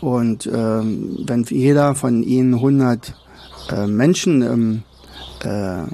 Und 0.00 0.46
ähm, 0.52 1.18
wenn 1.24 1.44
jeder 1.44 1.94
von 1.94 2.24
ihnen 2.24 2.54
100 2.54 3.14
äh, 3.70 3.86
Menschen 3.86 4.42
im 4.42 4.82
äh, 5.44 5.84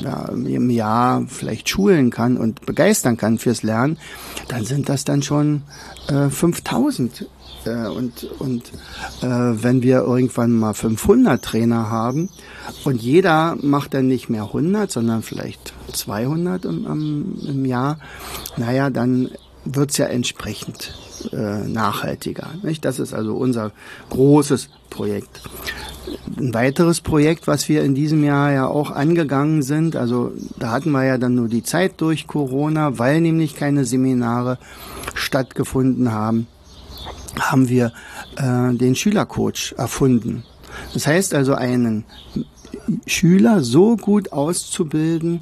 ja, 0.00 0.28
im 0.28 0.70
Jahr 0.70 1.24
vielleicht 1.28 1.68
schulen 1.68 2.10
kann 2.10 2.36
und 2.36 2.66
begeistern 2.66 3.16
kann 3.16 3.38
fürs 3.38 3.62
Lernen, 3.62 3.98
dann 4.48 4.64
sind 4.64 4.88
das 4.88 5.04
dann 5.04 5.22
schon 5.22 5.62
äh, 6.08 6.28
5000. 6.28 7.26
Äh, 7.64 7.88
und 7.88 8.24
und 8.38 8.68
äh, 9.22 9.26
wenn 9.26 9.82
wir 9.82 10.02
irgendwann 10.02 10.52
mal 10.52 10.74
500 10.74 11.42
Trainer 11.42 11.90
haben 11.90 12.28
und 12.84 13.02
jeder 13.02 13.56
macht 13.60 13.94
dann 13.94 14.06
nicht 14.06 14.28
mehr 14.28 14.44
100, 14.44 14.90
sondern 14.90 15.22
vielleicht 15.22 15.72
200 15.92 16.64
im, 16.64 16.86
im, 16.86 17.38
im 17.46 17.64
Jahr, 17.64 17.98
naja, 18.56 18.90
dann 18.90 19.30
wird's 19.64 19.96
ja 19.98 20.06
entsprechend 20.06 20.94
äh, 21.32 21.66
nachhaltiger. 21.66 22.50
Nicht? 22.62 22.84
Das 22.84 22.98
ist 22.98 23.12
also 23.12 23.36
unser 23.36 23.72
großes 24.10 24.68
Projekt. 24.90 25.42
Ein 26.36 26.54
weiteres 26.54 27.00
Projekt, 27.00 27.46
was 27.46 27.68
wir 27.68 27.82
in 27.82 27.94
diesem 27.94 28.22
Jahr 28.22 28.52
ja 28.52 28.66
auch 28.66 28.90
angegangen 28.90 29.62
sind, 29.62 29.96
also 29.96 30.32
da 30.58 30.70
hatten 30.70 30.90
wir 30.90 31.04
ja 31.04 31.18
dann 31.18 31.34
nur 31.34 31.48
die 31.48 31.62
Zeit 31.62 32.00
durch 32.00 32.26
Corona, 32.26 32.98
weil 32.98 33.20
nämlich 33.20 33.56
keine 33.56 33.84
Seminare 33.84 34.58
stattgefunden 35.14 36.12
haben, 36.12 36.46
haben 37.40 37.68
wir 37.68 37.92
äh, 38.36 38.74
den 38.74 38.94
Schülercoach 38.94 39.74
erfunden. 39.76 40.44
Das 40.94 41.06
heißt 41.06 41.34
also 41.34 41.54
einen 41.54 42.04
Schüler 43.06 43.62
so 43.62 43.96
gut 43.96 44.32
auszubilden, 44.32 45.40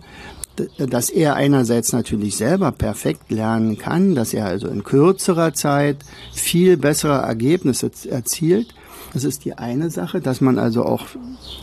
dass 0.79 1.11
er 1.11 1.35
einerseits 1.35 1.93
natürlich 1.93 2.37
selber 2.37 2.71
perfekt 2.71 3.31
lernen 3.31 3.77
kann, 3.77 4.15
dass 4.15 4.33
er 4.35 4.47
also 4.47 4.69
in 4.69 4.85
kürzerer 4.85 5.53
Zeit 5.53 5.99
viel 6.33 6.77
bessere 6.77 7.23
Ergebnisse 7.23 7.91
erzielt. 8.09 8.75
Das 9.15 9.25
ist 9.25 9.45
die 9.45 9.57
eine 9.57 9.91
Sache, 9.91 10.21
dass 10.21 10.41
man 10.41 10.59
also 10.59 10.85
auch 10.85 11.07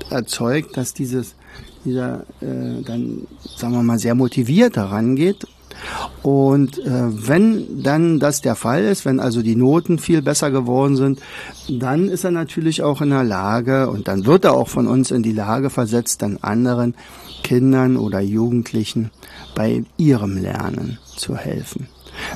erzeugt, 0.10 0.77
dass 0.77 0.93
dieses 0.93 1.36
dieser 1.84 2.22
äh, 2.41 2.81
dann 2.86 3.27
sagen 3.58 3.74
wir 3.74 3.84
mal 3.84 4.00
sehr 4.00 4.15
motiviert 4.15 4.77
herangeht 4.77 5.48
und 6.22 6.77
äh, 6.79 7.27
wenn 7.27 7.81
dann 7.84 8.20
das 8.20 8.41
der 8.41 8.55
Fall 8.55 8.84
ist, 8.84 9.05
wenn 9.05 9.20
also 9.20 9.41
die 9.41 9.55
Noten 9.55 9.98
viel 9.98 10.22
besser 10.22 10.51
geworden 10.51 10.96
sind, 10.96 11.20
dann 11.67 12.10
ist 12.10 12.24
er 12.24 12.31
natürlich 12.31 12.84
auch 12.84 13.01
in 13.01 13.10
der 13.10 13.24
Lage 13.24 13.89
und 13.89 14.08
dann 14.08 14.25
wird 14.25 14.46
er 14.46 14.53
auch 14.53 14.67
von 14.67 14.88
uns 14.88 15.12
in 15.12 15.24
die 15.24 15.31
Lage 15.31 15.70
versetzt, 15.70 16.22
dann 16.22 16.38
anderen 16.41 16.93
Kindern 17.43 17.98
oder 17.98 18.20
Jugendlichen 18.20 19.10
bei 19.55 19.84
ihrem 19.98 20.38
Lernen 20.38 21.00
zu 21.17 21.36
helfen. 21.36 21.88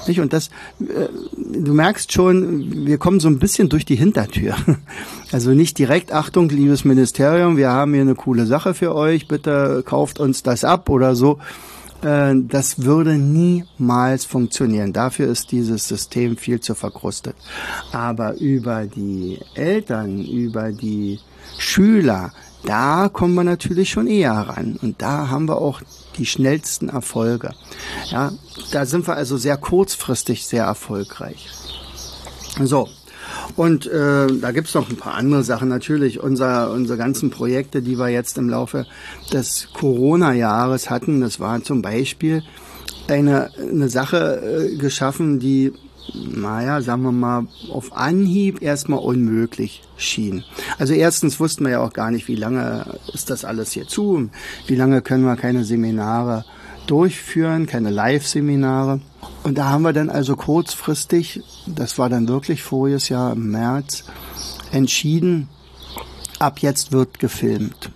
Nicht? 0.08 0.20
Und 0.20 0.34
das, 0.34 0.48
äh, 0.80 1.08
du 1.38 1.74
merkst 1.74 2.12
schon, 2.12 2.86
wir 2.86 2.98
kommen 2.98 3.20
so 3.20 3.28
ein 3.28 3.40
bisschen 3.40 3.70
durch 3.70 3.86
die 3.86 3.96
Hintertür. 3.96 4.56
Also 5.32 5.50
nicht 5.52 5.78
direkt, 5.80 6.14
Achtung, 6.14 6.48
liebes 6.48 6.86
Ministerium, 6.86 7.58
wir 7.58 7.70
haben 7.70 7.94
hier 7.94 8.04
eine 8.04 8.16
coole 8.16 8.46
Sache 8.46 8.74
für 8.74 8.96
euch, 8.96 9.28
bitte 9.28 9.84
kauft 9.86 10.20
uns 10.20 10.44
das 10.44 10.64
ab 10.64 10.88
oder 10.88 11.14
so. 11.14 11.40
Äh, 12.02 12.36
das 12.48 12.84
würde 12.84 13.18
niemals 13.18 14.26
funktionieren. 14.26 14.94
Dafür 14.94 15.28
ist 15.28 15.52
dieses 15.52 15.88
System 15.88 16.38
viel 16.38 16.60
zu 16.60 16.76
verkrustet. 16.76 17.36
Aber 17.92 18.36
über 18.36 18.86
die 18.86 19.40
Eltern, 19.56 20.24
über 20.24 20.72
die 20.72 21.20
Schüler, 21.58 22.32
da 22.64 23.10
kommen 23.10 23.36
wir 23.36 23.44
natürlich 23.44 23.90
schon 23.90 24.08
eher 24.08 24.34
ran. 24.34 24.78
Und 24.82 25.02
da 25.02 25.30
haben 25.30 25.48
wir 25.48 25.58
auch 25.58 25.82
die 26.18 26.26
schnellsten 26.26 26.90
Erfolge. 26.90 27.52
Ja, 28.10 28.32
da 28.72 28.86
sind 28.86 29.08
wir 29.08 29.16
also 29.16 29.38
sehr 29.38 29.58
kurzfristig 29.58 30.46
sehr 30.46 30.66
erfolgreich. 30.66 31.50
So. 32.64 32.90
Und 33.56 33.86
äh, 33.88 34.28
da 34.28 34.52
gibt's 34.52 34.74
noch 34.74 34.90
ein 34.90 34.98
paar 34.98 35.16
andere 35.16 35.44
Sachen. 35.44 35.70
Natürlich 35.70 36.22
unser, 36.22 36.72
unsere 36.72 36.98
ganzen 36.98 37.30
Projekte, 37.30 37.82
die 37.82 37.98
wir 37.98 38.10
jetzt 38.10 38.38
im 38.38 38.50
Laufe 38.50 38.86
des 39.32 39.70
Corona-Jahres 39.74 40.90
hatten, 40.90 41.22
das 41.22 41.40
war 41.40 41.64
zum 41.64 41.82
Beispiel 41.82 42.44
eine, 43.08 43.52
eine 43.58 43.90
Sache 43.90 44.72
äh, 44.74 44.76
geschaffen, 44.78 45.40
die 45.40 45.74
naja, 46.14 46.82
sagen 46.82 47.04
wir 47.04 47.12
mal, 47.12 47.48
auf 47.72 47.96
Anhieb 47.96 48.62
erstmal 48.62 49.00
unmöglich 49.00 49.82
schien. 49.98 50.44
Also 50.78 50.94
erstens 50.94 51.40
wussten 51.40 51.66
wir 51.66 51.72
ja 51.72 51.82
auch 51.82 51.94
gar 51.94 52.12
nicht, 52.12 52.28
wie 52.28 52.36
lange 52.36 52.98
ist 53.14 53.30
das 53.30 53.46
alles 53.46 53.72
hier 53.72 53.88
zu, 53.88 54.30
wie 54.68 54.76
lange 54.76 55.02
können 55.02 55.26
wir 55.26 55.36
keine 55.36 55.64
Seminare 55.64 56.46
durchführen, 56.88 57.66
keine 57.66 57.90
Live-Seminare. 57.90 59.02
Und 59.44 59.58
da 59.58 59.70
haben 59.70 59.84
wir 59.84 59.94
dann 59.94 60.10
also 60.10 60.36
kurzfristig, 60.36 61.42
das 61.66 61.98
war 61.98 62.10
dann 62.10 62.28
wirklich 62.28 62.64
voriges 62.64 63.10
Jahr 63.10 63.34
im 63.34 63.52
März, 63.52 64.04
entschieden, 64.72 65.50
ab 66.40 66.60
jetzt 66.60 66.92
wird 66.92 67.20
gefilmt. 67.20 67.92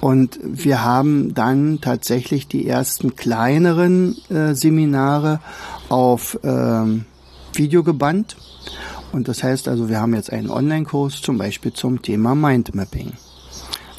Und 0.00 0.40
wir 0.42 0.84
haben 0.84 1.32
dann 1.32 1.80
tatsächlich 1.80 2.48
die 2.48 2.66
ersten 2.66 3.14
kleineren 3.14 4.16
äh, 4.30 4.54
Seminare 4.54 5.40
auf 5.88 6.40
ähm, 6.42 7.04
Video 7.58 7.82
gebannt. 7.82 8.36
Und 9.12 9.28
das 9.28 9.42
heißt 9.42 9.68
also, 9.68 9.88
wir 9.88 10.00
haben 10.00 10.14
jetzt 10.14 10.32
einen 10.32 10.50
Online-Kurs 10.50 11.20
zum 11.20 11.38
Beispiel 11.38 11.72
zum 11.72 12.02
Thema 12.02 12.34
Mindmapping. 12.34 13.12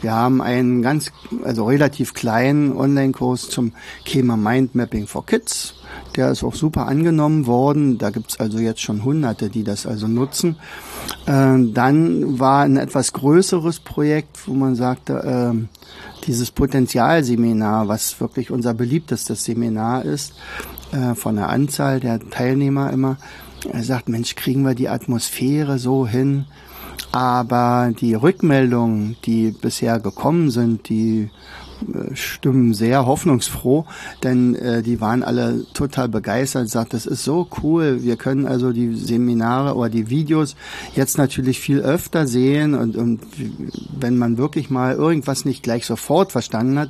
Wir 0.03 0.11
haben 0.11 0.41
einen 0.41 0.81
ganz, 0.81 1.13
also 1.45 1.65
relativ 1.65 2.13
kleinen 2.13 2.75
Online-Kurs 2.75 3.49
zum 3.49 3.71
Thema 4.03 4.35
Mindmapping 4.35 5.07
for 5.07 5.25
Kids. 5.25 5.75
Der 6.17 6.29
ist 6.29 6.43
auch 6.43 6.55
super 6.55 6.87
angenommen 6.87 7.47
worden. 7.47 7.97
Da 7.99 8.09
gibt's 8.09 8.37
also 8.37 8.59
jetzt 8.59 8.81
schon 8.81 9.05
Hunderte, 9.05 9.49
die 9.49 9.63
das 9.63 9.85
also 9.85 10.09
nutzen. 10.09 10.57
Äh, 11.25 11.71
dann 11.73 12.37
war 12.37 12.63
ein 12.63 12.75
etwas 12.75 13.13
größeres 13.13 13.79
Projekt, 13.79 14.45
wo 14.45 14.53
man 14.53 14.75
sagte, 14.75 15.13
äh, 15.53 16.25
dieses 16.25 16.51
Potenzialseminar, 16.51 17.87
was 17.87 18.19
wirklich 18.19 18.51
unser 18.51 18.73
beliebtestes 18.73 19.45
Seminar 19.45 20.03
ist, 20.03 20.33
äh, 20.93 21.15
von 21.15 21.35
der 21.35 21.49
Anzahl 21.49 21.99
der 21.99 22.19
Teilnehmer 22.29 22.91
immer, 22.91 23.17
er 23.71 23.83
sagt, 23.83 24.09
Mensch, 24.09 24.35
kriegen 24.35 24.63
wir 24.63 24.75
die 24.75 24.89
Atmosphäre 24.89 25.79
so 25.79 26.05
hin? 26.05 26.45
Aber 27.11 27.91
die 27.99 28.13
Rückmeldungen, 28.13 29.17
die 29.25 29.51
bisher 29.51 29.99
gekommen 29.99 30.49
sind, 30.49 30.89
die 30.89 31.29
Stimmen 32.13 32.73
sehr 32.73 33.05
hoffnungsfroh, 33.05 33.85
denn 34.23 34.55
äh, 34.55 34.81
die 34.83 35.01
waren 35.01 35.23
alle 35.23 35.65
total 35.73 36.09
begeistert, 36.09 36.69
sagt, 36.69 36.93
das 36.93 37.05
ist 37.05 37.23
so 37.23 37.47
cool, 37.61 38.03
wir 38.03 38.15
können 38.15 38.45
also 38.45 38.71
die 38.71 38.95
Seminare 38.95 39.75
oder 39.75 39.89
die 39.89 40.09
Videos 40.09 40.55
jetzt 40.95 41.17
natürlich 41.17 41.59
viel 41.59 41.79
öfter 41.79 42.27
sehen 42.27 42.75
und, 42.75 42.95
und 42.95 43.21
wenn 43.99 44.17
man 44.17 44.37
wirklich 44.37 44.69
mal 44.69 44.95
irgendwas 44.95 45.45
nicht 45.45 45.63
gleich 45.63 45.85
sofort 45.85 46.31
verstanden 46.31 46.79
hat, 46.79 46.89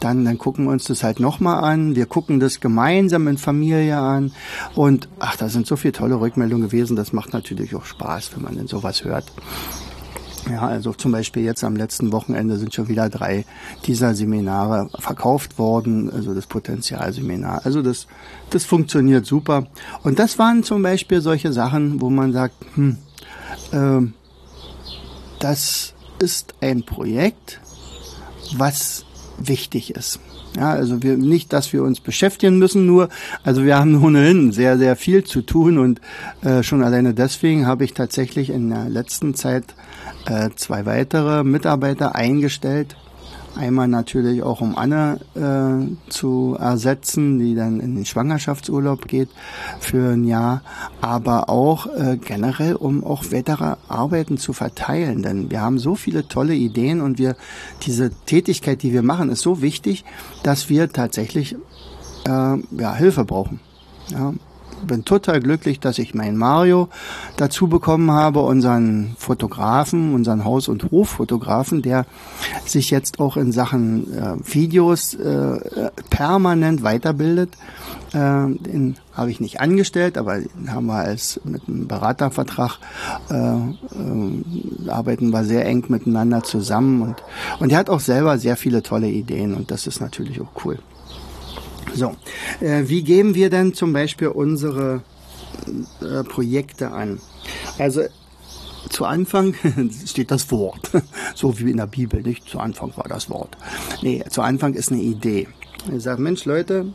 dann, 0.00 0.24
dann 0.24 0.38
gucken 0.38 0.66
wir 0.66 0.72
uns 0.72 0.84
das 0.84 1.02
halt 1.02 1.20
nochmal 1.20 1.64
an, 1.64 1.96
wir 1.96 2.06
gucken 2.06 2.40
das 2.40 2.60
gemeinsam 2.60 3.28
in 3.28 3.38
Familie 3.38 3.98
an 3.98 4.32
und 4.74 5.08
ach, 5.18 5.36
da 5.36 5.48
sind 5.48 5.66
so 5.66 5.76
viele 5.76 5.92
tolle 5.92 6.20
Rückmeldungen 6.20 6.68
gewesen, 6.68 6.96
das 6.96 7.12
macht 7.12 7.32
natürlich 7.32 7.74
auch 7.74 7.84
Spaß, 7.84 8.30
wenn 8.34 8.42
man 8.42 8.56
denn 8.56 8.66
sowas 8.66 9.04
hört. 9.04 9.24
Ja, 10.50 10.66
also 10.66 10.92
zum 10.92 11.12
Beispiel 11.12 11.42
jetzt 11.42 11.62
am 11.62 11.76
letzten 11.76 12.12
Wochenende 12.12 12.58
sind 12.58 12.74
schon 12.74 12.88
wieder 12.88 13.08
drei 13.08 13.44
dieser 13.84 14.14
Seminare 14.14 14.88
verkauft 14.98 15.58
worden, 15.58 16.10
also 16.10 16.34
das 16.34 16.46
Potenzialseminar. 16.46 17.62
Also 17.64 17.82
das, 17.82 18.06
das 18.50 18.64
funktioniert 18.64 19.26
super. 19.26 19.66
Und 20.02 20.18
das 20.18 20.38
waren 20.38 20.62
zum 20.62 20.82
Beispiel 20.82 21.20
solche 21.20 21.52
Sachen, 21.52 22.00
wo 22.00 22.08
man 22.08 22.32
sagt, 22.32 22.54
hm, 22.74 22.96
äh, 23.72 24.06
das 25.40 25.94
ist 26.18 26.54
ein 26.60 26.82
Projekt, 26.82 27.60
was 28.56 29.04
wichtig 29.38 29.94
ist. 29.94 30.18
Ja, 30.56 30.70
also 30.70 31.02
wir 31.02 31.16
nicht, 31.16 31.52
dass 31.52 31.72
wir 31.72 31.82
uns 31.82 32.00
beschäftigen 32.00 32.58
müssen, 32.58 32.86
nur, 32.86 33.08
also 33.44 33.64
wir 33.64 33.78
haben 33.78 34.02
ohnehin 34.04 34.52
sehr, 34.52 34.78
sehr 34.78 34.96
viel 34.96 35.24
zu 35.24 35.42
tun 35.42 35.78
und 35.78 36.00
äh, 36.42 36.62
schon 36.62 36.82
alleine 36.82 37.14
deswegen 37.14 37.66
habe 37.66 37.84
ich 37.84 37.94
tatsächlich 37.94 38.50
in 38.50 38.70
der 38.70 38.88
letzten 38.88 39.34
Zeit 39.34 39.64
äh, 40.26 40.50
zwei 40.56 40.86
weitere 40.86 41.44
Mitarbeiter 41.44 42.14
eingestellt. 42.14 42.96
Einmal 43.58 43.88
natürlich 43.88 44.44
auch, 44.44 44.60
um 44.60 44.78
Anne 44.78 45.18
äh, 45.34 46.10
zu 46.10 46.56
ersetzen, 46.60 47.40
die 47.40 47.56
dann 47.56 47.80
in 47.80 47.96
den 47.96 48.06
Schwangerschaftsurlaub 48.06 49.08
geht 49.08 49.30
für 49.80 50.12
ein 50.12 50.22
Jahr, 50.22 50.62
aber 51.00 51.50
auch 51.50 51.88
äh, 51.88 52.18
generell, 52.18 52.76
um 52.76 53.02
auch 53.02 53.24
weitere 53.32 53.74
Arbeiten 53.88 54.38
zu 54.38 54.52
verteilen. 54.52 55.24
Denn 55.24 55.50
wir 55.50 55.60
haben 55.60 55.80
so 55.80 55.96
viele 55.96 56.28
tolle 56.28 56.54
Ideen 56.54 57.00
und 57.00 57.18
wir 57.18 57.34
diese 57.82 58.10
Tätigkeit, 58.26 58.84
die 58.84 58.92
wir 58.92 59.02
machen, 59.02 59.28
ist 59.28 59.40
so 59.40 59.60
wichtig, 59.60 60.04
dass 60.44 60.68
wir 60.68 60.92
tatsächlich 60.92 61.56
äh, 62.26 62.28
ja, 62.28 62.94
Hilfe 62.94 63.24
brauchen. 63.24 63.58
Ja, 64.12 64.34
bin 64.86 65.04
total 65.04 65.40
glücklich, 65.40 65.80
dass 65.80 65.98
ich 65.98 66.14
meinen 66.14 66.36
Mario 66.36 66.88
dazu 67.36 67.68
bekommen 67.68 68.10
habe, 68.10 68.40
unseren 68.40 69.14
Fotografen, 69.18 70.14
unseren 70.14 70.44
Haus- 70.44 70.68
und 70.68 70.90
Hoffotografen, 70.90 71.82
der 71.82 72.06
sich 72.64 72.90
jetzt 72.90 73.20
auch 73.20 73.36
in 73.36 73.52
Sachen 73.52 74.12
äh, 74.12 74.36
Videos 74.44 75.14
äh, 75.14 75.90
permanent 76.10 76.82
weiterbildet. 76.82 77.50
Äh, 78.12 78.14
den 78.14 78.96
habe 79.12 79.30
ich 79.30 79.40
nicht 79.40 79.60
angestellt, 79.60 80.16
aber 80.16 80.38
den 80.38 80.72
haben 80.72 80.86
wir 80.86 80.96
als 80.96 81.40
mit 81.44 81.68
einem 81.68 81.88
Beratervertrag 81.88 82.78
äh, 83.30 83.34
äh, 83.34 84.90
arbeiten 84.90 85.30
wir 85.30 85.44
sehr 85.44 85.66
eng 85.66 85.84
miteinander 85.88 86.42
zusammen 86.42 87.02
und 87.02 87.22
und 87.60 87.72
er 87.72 87.78
hat 87.78 87.90
auch 87.90 88.00
selber 88.00 88.38
sehr 88.38 88.56
viele 88.56 88.82
tolle 88.82 89.08
Ideen 89.08 89.54
und 89.54 89.70
das 89.70 89.86
ist 89.86 90.00
natürlich 90.00 90.40
auch 90.40 90.64
cool. 90.64 90.78
So, 91.94 92.14
äh, 92.60 92.84
wie 92.86 93.02
geben 93.02 93.34
wir 93.34 93.50
denn 93.50 93.74
zum 93.74 93.92
Beispiel 93.92 94.28
unsere 94.28 95.02
äh, 96.00 96.22
Projekte 96.24 96.90
an? 96.90 97.20
Also 97.78 98.02
zu 98.90 99.04
Anfang 99.04 99.54
steht 100.06 100.30
das 100.30 100.50
Wort, 100.50 100.90
so 101.34 101.58
wie 101.58 101.70
in 101.70 101.76
der 101.76 101.86
Bibel, 101.86 102.22
nicht? 102.22 102.48
Zu 102.48 102.58
Anfang 102.58 102.92
war 102.96 103.06
das 103.08 103.28
Wort. 103.30 103.56
Nee, 104.02 104.22
zu 104.28 104.42
Anfang 104.42 104.74
ist 104.74 104.92
eine 104.92 105.02
Idee. 105.02 105.48
Ich 105.94 106.02
sage, 106.02 106.20
Mensch 106.20 106.44
Leute, 106.44 106.92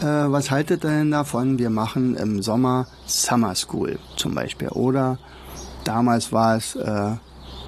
äh, 0.00 0.04
was 0.04 0.50
haltet 0.50 0.84
ihr 0.84 0.90
denn 0.90 1.10
davon? 1.10 1.58
Wir 1.58 1.70
machen 1.70 2.16
im 2.16 2.42
Sommer 2.42 2.86
Summer 3.06 3.54
School 3.54 3.98
zum 4.16 4.34
Beispiel. 4.34 4.68
Oder 4.68 5.18
damals 5.84 6.32
war 6.32 6.56
es 6.56 6.74
äh, 6.74 7.10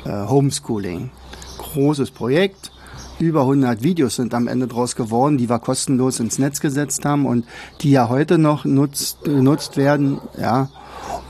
äh, 0.05 0.27
Homeschooling. 0.29 1.11
Großes 1.59 2.11
Projekt, 2.11 2.73
über 3.19 3.43
100 3.43 3.83
Videos 3.83 4.17
sind 4.17 4.35
am 4.35 4.49
Ende 4.49 4.67
draus 4.67 4.97
geworden, 4.97 5.39
die 5.39 5.49
wir 5.49 5.59
kostenlos 5.59 6.21
ins 6.21 6.39
Netz 6.39 6.61
gesetzt 6.61 7.05
haben 7.05 7.27
und 7.27 7.47
die 7.81 7.91
ja 7.91 8.09
heute 8.09 8.39
noch 8.39 8.65
nutzt, 8.65 9.25
genutzt 9.25 9.77
werden. 9.77 10.21
Ja, 10.39 10.69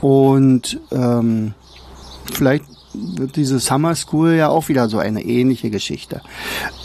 und 0.01 0.79
ähm, 0.91 1.53
vielleicht 2.31 2.65
wird 2.93 3.35
diese 3.35 3.59
Summer 3.59 3.95
School 3.95 4.33
ja 4.33 4.49
auch 4.49 4.69
wieder 4.69 4.89
so 4.89 4.97
eine 4.97 5.23
ähnliche 5.23 5.69
Geschichte. 5.69 6.21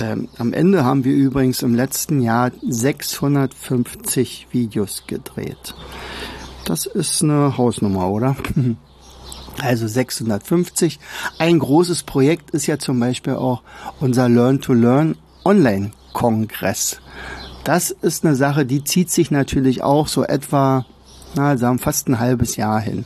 Ähm, 0.01 0.29
am 0.39 0.53
Ende 0.53 0.85
haben 0.85 1.05
wir 1.05 1.15
übrigens 1.15 1.63
im 1.63 1.75
letzten 1.75 2.21
Jahr 2.21 2.51
650 2.63 4.49
Videos 4.51 5.05
gedreht. 5.07 5.75
Das 6.65 6.87
ist 6.87 7.23
eine 7.23 7.57
Hausnummer, 7.57 8.09
oder? 8.09 8.37
Also 9.61 9.87
650. 9.87 10.99
Ein 11.39 11.59
großes 11.59 12.05
Projekt 12.05 12.51
ist 12.51 12.67
ja 12.67 12.79
zum 12.79 12.99
Beispiel 12.99 13.35
auch 13.35 13.63
unser 14.01 14.29
Learn 14.29 14.61
to 14.61 14.73
Learn 14.73 15.17
Online-Kongress. 15.45 17.01
Das 17.65 17.91
ist 17.91 18.25
eine 18.25 18.35
Sache, 18.35 18.67
die 18.67 18.83
zieht 18.83 19.11
sich 19.11 19.31
natürlich 19.31 19.83
auch 19.83 20.09
so 20.09 20.25
etwa 20.25 20.85
na, 21.35 21.57
sagen 21.57 21.79
fast 21.79 22.09
ein 22.09 22.21
halbes 22.21 22.57
Jahr 22.57 22.81
hin, 22.81 23.05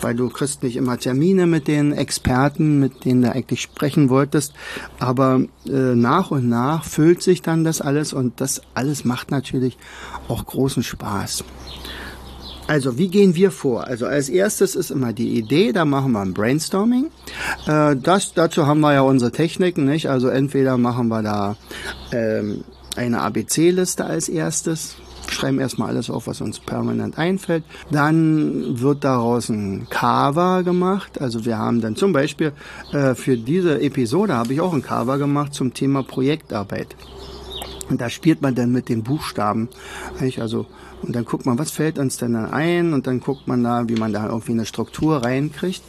weil 0.00 0.14
du 0.14 0.28
kriegst 0.28 0.62
nicht 0.62 0.76
immer 0.76 0.98
Termine 0.98 1.46
mit 1.46 1.68
den 1.68 1.92
Experten, 1.92 2.80
mit 2.80 3.04
denen 3.04 3.22
du 3.22 3.30
eigentlich 3.30 3.62
sprechen 3.62 4.08
wolltest, 4.08 4.52
aber 4.98 5.42
äh, 5.66 5.94
nach 5.94 6.30
und 6.30 6.48
nach 6.48 6.84
füllt 6.84 7.22
sich 7.22 7.42
dann 7.42 7.64
das 7.64 7.80
alles 7.80 8.12
und 8.12 8.40
das 8.40 8.62
alles 8.74 9.04
macht 9.04 9.30
natürlich 9.30 9.78
auch 10.28 10.44
großen 10.44 10.82
Spaß. 10.82 11.44
Also, 12.68 12.98
wie 12.98 13.08
gehen 13.08 13.34
wir 13.34 13.50
vor? 13.50 13.86
Also, 13.86 14.06
als 14.06 14.28
erstes 14.28 14.76
ist 14.76 14.90
immer 14.90 15.14
die 15.14 15.38
Idee, 15.38 15.72
da 15.72 15.86
machen 15.86 16.12
wir 16.12 16.20
ein 16.20 16.34
Brainstorming. 16.34 17.06
Äh, 17.66 17.96
das, 17.96 18.34
dazu 18.34 18.66
haben 18.66 18.80
wir 18.80 18.92
ja 18.92 19.00
unsere 19.00 19.32
Techniken, 19.32 19.86
nicht? 19.86 20.10
Also, 20.10 20.28
entweder 20.28 20.76
machen 20.76 21.08
wir 21.08 21.22
da 21.22 21.56
ähm, 22.12 22.64
eine 22.94 23.22
ABC-Liste 23.22 24.04
als 24.04 24.28
erstes, 24.28 24.96
schreiben 25.30 25.60
erstmal 25.60 25.88
alles 25.88 26.10
auf, 26.10 26.26
was 26.26 26.42
uns 26.42 26.60
permanent 26.60 27.16
einfällt. 27.16 27.64
Dann 27.90 28.80
wird 28.80 29.02
daraus 29.02 29.48
ein 29.48 29.86
Cover 29.88 30.62
gemacht. 30.62 31.20
Also 31.20 31.44
wir 31.44 31.58
haben 31.58 31.80
dann 31.80 31.96
zum 31.96 32.12
Beispiel 32.12 32.52
äh, 32.92 33.14
für 33.14 33.36
diese 33.36 33.80
Episode 33.80 34.34
habe 34.34 34.52
ich 34.52 34.60
auch 34.60 34.72
ein 34.72 34.82
Cover 34.82 35.18
gemacht 35.18 35.54
zum 35.54 35.74
Thema 35.74 36.02
Projektarbeit. 36.02 36.96
Und 37.88 38.00
da 38.00 38.10
spielt 38.10 38.42
man 38.42 38.54
dann 38.54 38.72
mit 38.72 38.88
den 38.88 39.02
Buchstaben. 39.02 39.68
Also 40.38 40.66
und 41.02 41.14
dann 41.14 41.24
guckt 41.24 41.46
man, 41.46 41.58
was 41.58 41.70
fällt 41.70 41.98
uns 41.98 42.16
denn 42.16 42.34
da 42.34 42.50
ein 42.50 42.92
und 42.92 43.06
dann 43.06 43.20
guckt 43.20 43.46
man 43.46 43.62
da, 43.62 43.88
wie 43.88 43.96
man 43.96 44.12
da 44.12 44.26
irgendwie 44.26 44.52
eine 44.52 44.66
Struktur 44.66 45.22
reinkriegt. 45.24 45.82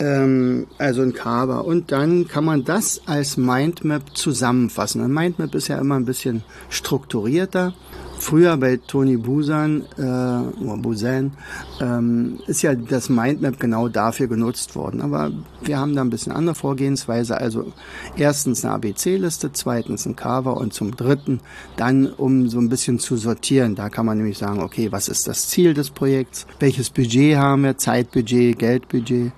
Ähm, 0.00 0.66
also 0.78 1.02
ein 1.02 1.12
Cover. 1.12 1.64
Und 1.64 1.90
dann 1.90 2.28
kann 2.28 2.44
man 2.44 2.64
das 2.64 3.02
als 3.06 3.36
Mindmap 3.36 4.16
zusammenfassen. 4.16 5.02
Ein 5.02 5.12
Mindmap 5.12 5.54
ist 5.54 5.68
ja 5.68 5.78
immer 5.78 5.96
ein 5.96 6.04
bisschen 6.04 6.44
strukturierter. 6.70 7.74
Früher 8.18 8.56
bei 8.56 8.78
Tony 8.84 9.16
Busan, 9.16 9.84
äh, 9.96 10.76
Busan, 10.76 11.32
ähm, 11.80 12.38
ist 12.46 12.62
ja 12.62 12.74
das 12.74 13.08
Mindmap 13.08 13.60
genau 13.60 13.88
dafür 13.88 14.26
genutzt 14.26 14.74
worden. 14.74 15.00
Aber 15.00 15.30
wir 15.62 15.78
haben 15.78 15.94
da 15.94 16.02
ein 16.02 16.10
bisschen 16.10 16.32
andere 16.32 16.54
Vorgehensweise. 16.54 17.38
Also 17.38 17.72
erstens 18.16 18.64
eine 18.64 18.74
ABC-Liste, 18.74 19.52
zweitens 19.52 20.04
ein 20.04 20.16
Cover 20.16 20.56
und 20.56 20.74
zum 20.74 20.96
dritten 20.96 21.40
dann, 21.76 22.06
um 22.06 22.48
so 22.48 22.58
ein 22.58 22.68
bisschen 22.68 22.98
zu 22.98 23.16
sortieren. 23.16 23.76
Da 23.76 23.88
kann 23.88 24.04
man 24.04 24.18
nämlich 24.18 24.38
sagen, 24.38 24.60
okay, 24.60 24.90
was 24.90 25.08
ist 25.08 25.28
das 25.28 25.48
Ziel 25.48 25.72
des 25.72 25.90
Projekts? 25.90 26.46
Welches 26.58 26.90
Budget 26.90 27.36
haben 27.36 27.62
wir? 27.62 27.78
Zeitbudget, 27.78 28.58
Geldbudget? 28.58 29.32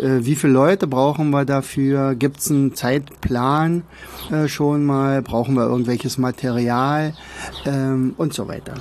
Äh, 0.00 0.20
wie 0.20 0.34
viele 0.34 0.52
Leute 0.52 0.86
brauchen 0.86 1.30
wir 1.30 1.44
dafür? 1.44 2.14
Gibt 2.14 2.38
es 2.38 2.50
einen 2.50 2.74
Zeitplan 2.74 3.84
äh, 4.30 4.48
schon 4.48 4.84
mal? 4.84 5.22
Brauchen 5.22 5.54
wir 5.54 5.66
irgendwelches 5.66 6.18
Material? 6.18 7.14
Ähm, 7.64 8.14
und 8.24 8.34
so 8.34 8.48
weiter. 8.48 8.74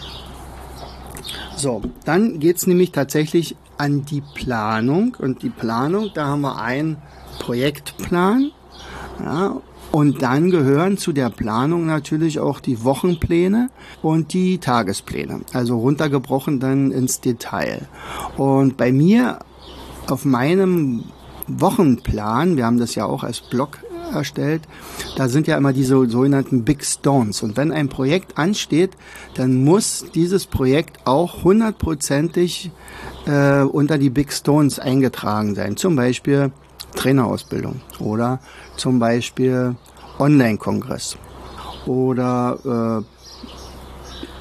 So, 1.56 1.82
dann 2.06 2.40
geht 2.40 2.58
es 2.58 2.68
nämlich 2.68 2.92
tatsächlich 2.92 3.56
an 3.78 4.06
die 4.06 4.24
Planung. 4.34 5.16
Und 5.20 5.44
die 5.44 5.50
Planung, 5.50 6.10
da 6.14 6.28
haben 6.28 6.42
wir 6.42 6.60
einen 6.60 6.98
Projektplan. 7.40 8.52
Ja, 9.24 9.62
und 9.92 10.24
dann 10.24 10.50
gehören 10.50 10.98
zu 10.98 11.14
der 11.14 11.30
Planung 11.30 11.86
natürlich 11.86 12.40
auch 12.40 12.60
die 12.60 12.84
Wochenpläne 12.84 13.70
und 14.02 14.34
die 14.34 14.58
Tagespläne. 14.58 15.42
Also 15.54 15.78
runtergebrochen 15.78 16.60
dann 16.60 16.92
ins 16.92 17.22
Detail. 17.22 17.88
Und 18.36 18.76
bei 18.76 18.92
mir 18.92 19.40
auf 20.10 20.26
meinem 20.26 21.04
Wochenplan, 21.48 22.58
wir 22.58 22.66
haben 22.66 22.80
das 22.80 22.96
ja 22.96 23.06
auch 23.06 23.24
als 23.24 23.42
Blog 23.42 23.78
erstellt. 24.13 24.62
Da 25.17 25.28
sind 25.28 25.47
ja 25.47 25.58
immer 25.58 25.73
diese 25.73 26.10
sogenannten 26.10 26.63
Big 26.63 26.84
Stones. 26.84 27.43
Und 27.43 27.58
wenn 27.58 27.71
ein 27.71 27.89
Projekt 27.89 28.38
ansteht, 28.38 28.91
dann 29.36 29.63
muss 29.63 30.06
dieses 30.13 30.45
Projekt 30.45 31.06
auch 31.06 31.43
hundertprozentig 31.43 32.71
äh, 33.26 33.62
unter 33.62 33.97
die 33.97 34.10
Big 34.10 34.32
Stones 34.32 34.80
eingetragen 34.80 35.56
sein. 35.56 35.78
Zum 35.78 35.95
Beispiel 35.95 36.52
Trainerausbildung 36.95 37.82
oder 37.99 38.39
zum 38.78 38.99
Beispiel 38.99 39.76
Online-Kongress 40.19 41.17
oder 41.86 43.04
äh, 43.04 43.12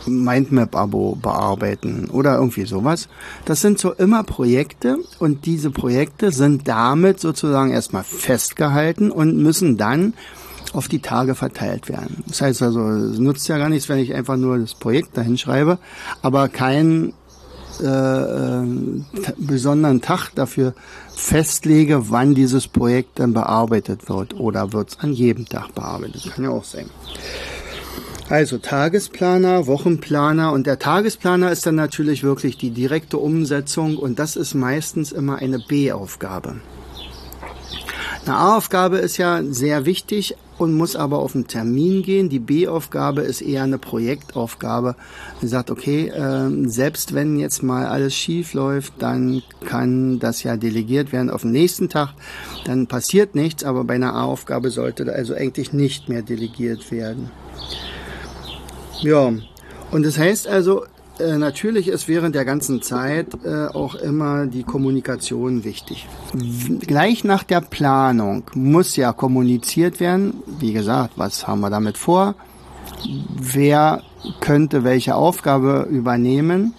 Mindmap-Abo 0.07 1.17
bearbeiten 1.21 2.09
oder 2.11 2.37
irgendwie 2.37 2.65
sowas. 2.65 3.09
Das 3.45 3.61
sind 3.61 3.79
so 3.79 3.93
immer 3.93 4.25
Projekte 4.25 4.99
und 5.19 5.47
diese 5.47 5.71
Projekte 5.71 6.33
sind 6.33 6.69
damit 6.69 7.21
sozusagen 7.21 7.71
erstmal 7.71 8.05
festgehalten 8.05 9.11
und 9.11 9.37
müssen 9.37 9.77
dann 9.77 10.15
auf 10.73 10.89
die 10.89 11.01
Tage 11.01 11.35
verteilt 11.35 11.89
werden. 11.89 12.25
Das 12.27 12.41
heißt 12.41 12.63
also, 12.63 12.81
es 12.89 13.19
nutzt 13.19 13.47
ja 13.49 13.59
gar 13.59 13.69
nichts, 13.69 13.89
wenn 13.89 13.99
ich 13.99 14.15
einfach 14.15 14.37
nur 14.37 14.59
das 14.59 14.75
Projekt 14.75 15.17
dahin 15.17 15.37
schreibe, 15.37 15.79
aber 16.23 16.49
keinen 16.49 17.13
äh, 17.81 17.85
äh, 17.85 18.65
besonderen 19.39 20.01
Tag 20.03 20.31
dafür 20.35 20.75
festlege, 21.15 22.11
wann 22.11 22.35
dieses 22.35 22.69
Projekt 22.69 23.19
dann 23.19 23.33
bearbeitet 23.33 24.09
wird 24.09 24.39
oder 24.39 24.73
wird 24.73 24.91
es 24.91 25.01
an 25.01 25.13
jedem 25.13 25.47
Tag 25.47 25.75
bearbeitet. 25.75 26.31
Kann 26.35 26.45
ja 26.45 26.51
auch 26.51 26.65
sein. 26.65 26.87
Also 28.29 28.59
Tagesplaner, 28.59 29.67
Wochenplaner 29.67 30.53
und 30.53 30.67
der 30.67 30.79
Tagesplaner 30.79 31.53
ist 31.53 31.67
dann 31.67 31.75
natürlich 31.75 32.23
wirklich 32.23 32.57
die 32.57 32.71
direkte 32.71 33.19
Umsetzung 33.19 33.99
und 33.99 34.19
das 34.19 34.37
ist 34.37 34.55
meistens 34.55 35.13
immer 35.13 35.37
eine 35.37 35.59
B-Aufgabe. 35.59 36.57
Eine 38.25 38.37
A-Aufgabe 38.37 38.99
ist 38.99 39.17
ja 39.17 39.43
sehr 39.43 39.85
wichtig 39.85 40.37
und 40.57 40.75
muss 40.75 40.95
aber 40.95 41.19
auf 41.19 41.35
einen 41.35 41.49
Termin 41.49 42.03
gehen. 42.03 42.29
Die 42.29 42.39
B-Aufgabe 42.39 43.23
ist 43.23 43.41
eher 43.41 43.65
eine 43.65 43.79
Projektaufgabe. 43.79 44.95
Man 45.41 45.49
sagt, 45.49 45.73
okay, 45.73 46.07
äh, 46.07 46.69
selbst 46.69 47.15
wenn 47.15 47.37
jetzt 47.37 47.65
mal 47.65 47.87
alles 47.87 48.15
schief 48.15 48.55
läuft, 48.55 48.95
dann 49.01 49.43
kann 49.65 50.21
das 50.21 50.45
ja 50.45 50.57
delegiert 50.57 51.13
werden 51.13 51.31
auf 51.31 51.43
den 51.43 51.51
nächsten 51.51 51.89
Tag. 51.89 52.11
Dann 52.65 52.87
passiert 52.87 53.35
nichts, 53.35 53.65
aber 53.65 53.83
bei 53.83 53.95
einer 53.95 54.15
A-Aufgabe 54.15 54.71
sollte 54.71 55.13
also 55.13 55.35
eigentlich 55.35 55.73
nicht 55.73 56.09
mehr 56.09 56.23
delegiert 56.23 56.93
werden. 56.93 57.29
Ja, 59.01 59.33
und 59.91 60.07
das 60.07 60.17
heißt 60.17 60.47
also, 60.47 60.85
äh, 61.19 61.37
natürlich 61.37 61.89
ist 61.89 62.09
während 62.09 62.35
der 62.35 62.45
ganzen 62.45 62.83
Zeit 62.83 63.29
äh, 63.45 63.67
auch 63.67 63.95
immer 63.95 64.47
die 64.47 64.63
Kommunikation 64.63 65.65
wichtig. 65.65 66.09
Gleich 66.81 67.25
nach 67.25 67.43
der 67.43 67.61
Planung 67.61 68.45
muss 68.55 68.97
ja 68.97 69.13
kommuniziert 69.13 70.01
werden. 70.01 70.35
Wie 70.59 70.73
gesagt, 70.73 71.15
was 71.17 71.47
haben 71.47 71.61
wir 71.61 71.71
damit 71.71 71.99
vor? 71.99 72.35
Wer 73.39 74.03
könnte 74.41 74.85
welche 74.85 75.15
Aufgabe 75.15 75.87
übernehmen? 75.91 76.75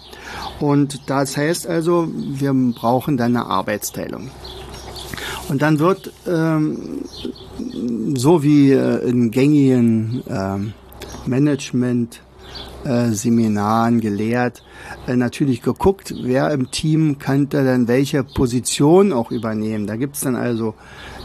Und 0.60 1.10
das 1.10 1.36
heißt 1.36 1.66
also, 1.66 2.08
wir 2.12 2.52
brauchen 2.74 3.16
dann 3.16 3.36
eine 3.36 3.46
Arbeitsteilung. 3.46 4.30
Und 5.48 5.62
dann 5.62 5.78
wird 5.78 6.12
ähm, 6.26 7.04
so 8.14 8.42
wie 8.42 8.72
äh, 8.72 9.08
in 9.08 9.30
gängigen 9.30 10.22
ähm, 10.28 10.72
Management 11.26 12.20
äh, 12.84 13.10
Seminaren 13.12 14.00
gelehrt, 14.00 14.62
äh, 15.06 15.16
natürlich 15.16 15.62
geguckt, 15.62 16.14
wer 16.22 16.50
im 16.50 16.70
Team 16.70 17.18
könnte 17.18 17.64
dann 17.64 17.88
welche 17.88 18.24
Position 18.24 19.12
auch 19.12 19.30
übernehmen. 19.30 19.86
Da 19.86 19.96
gibt's 19.96 20.20
dann 20.20 20.36
also 20.36 20.74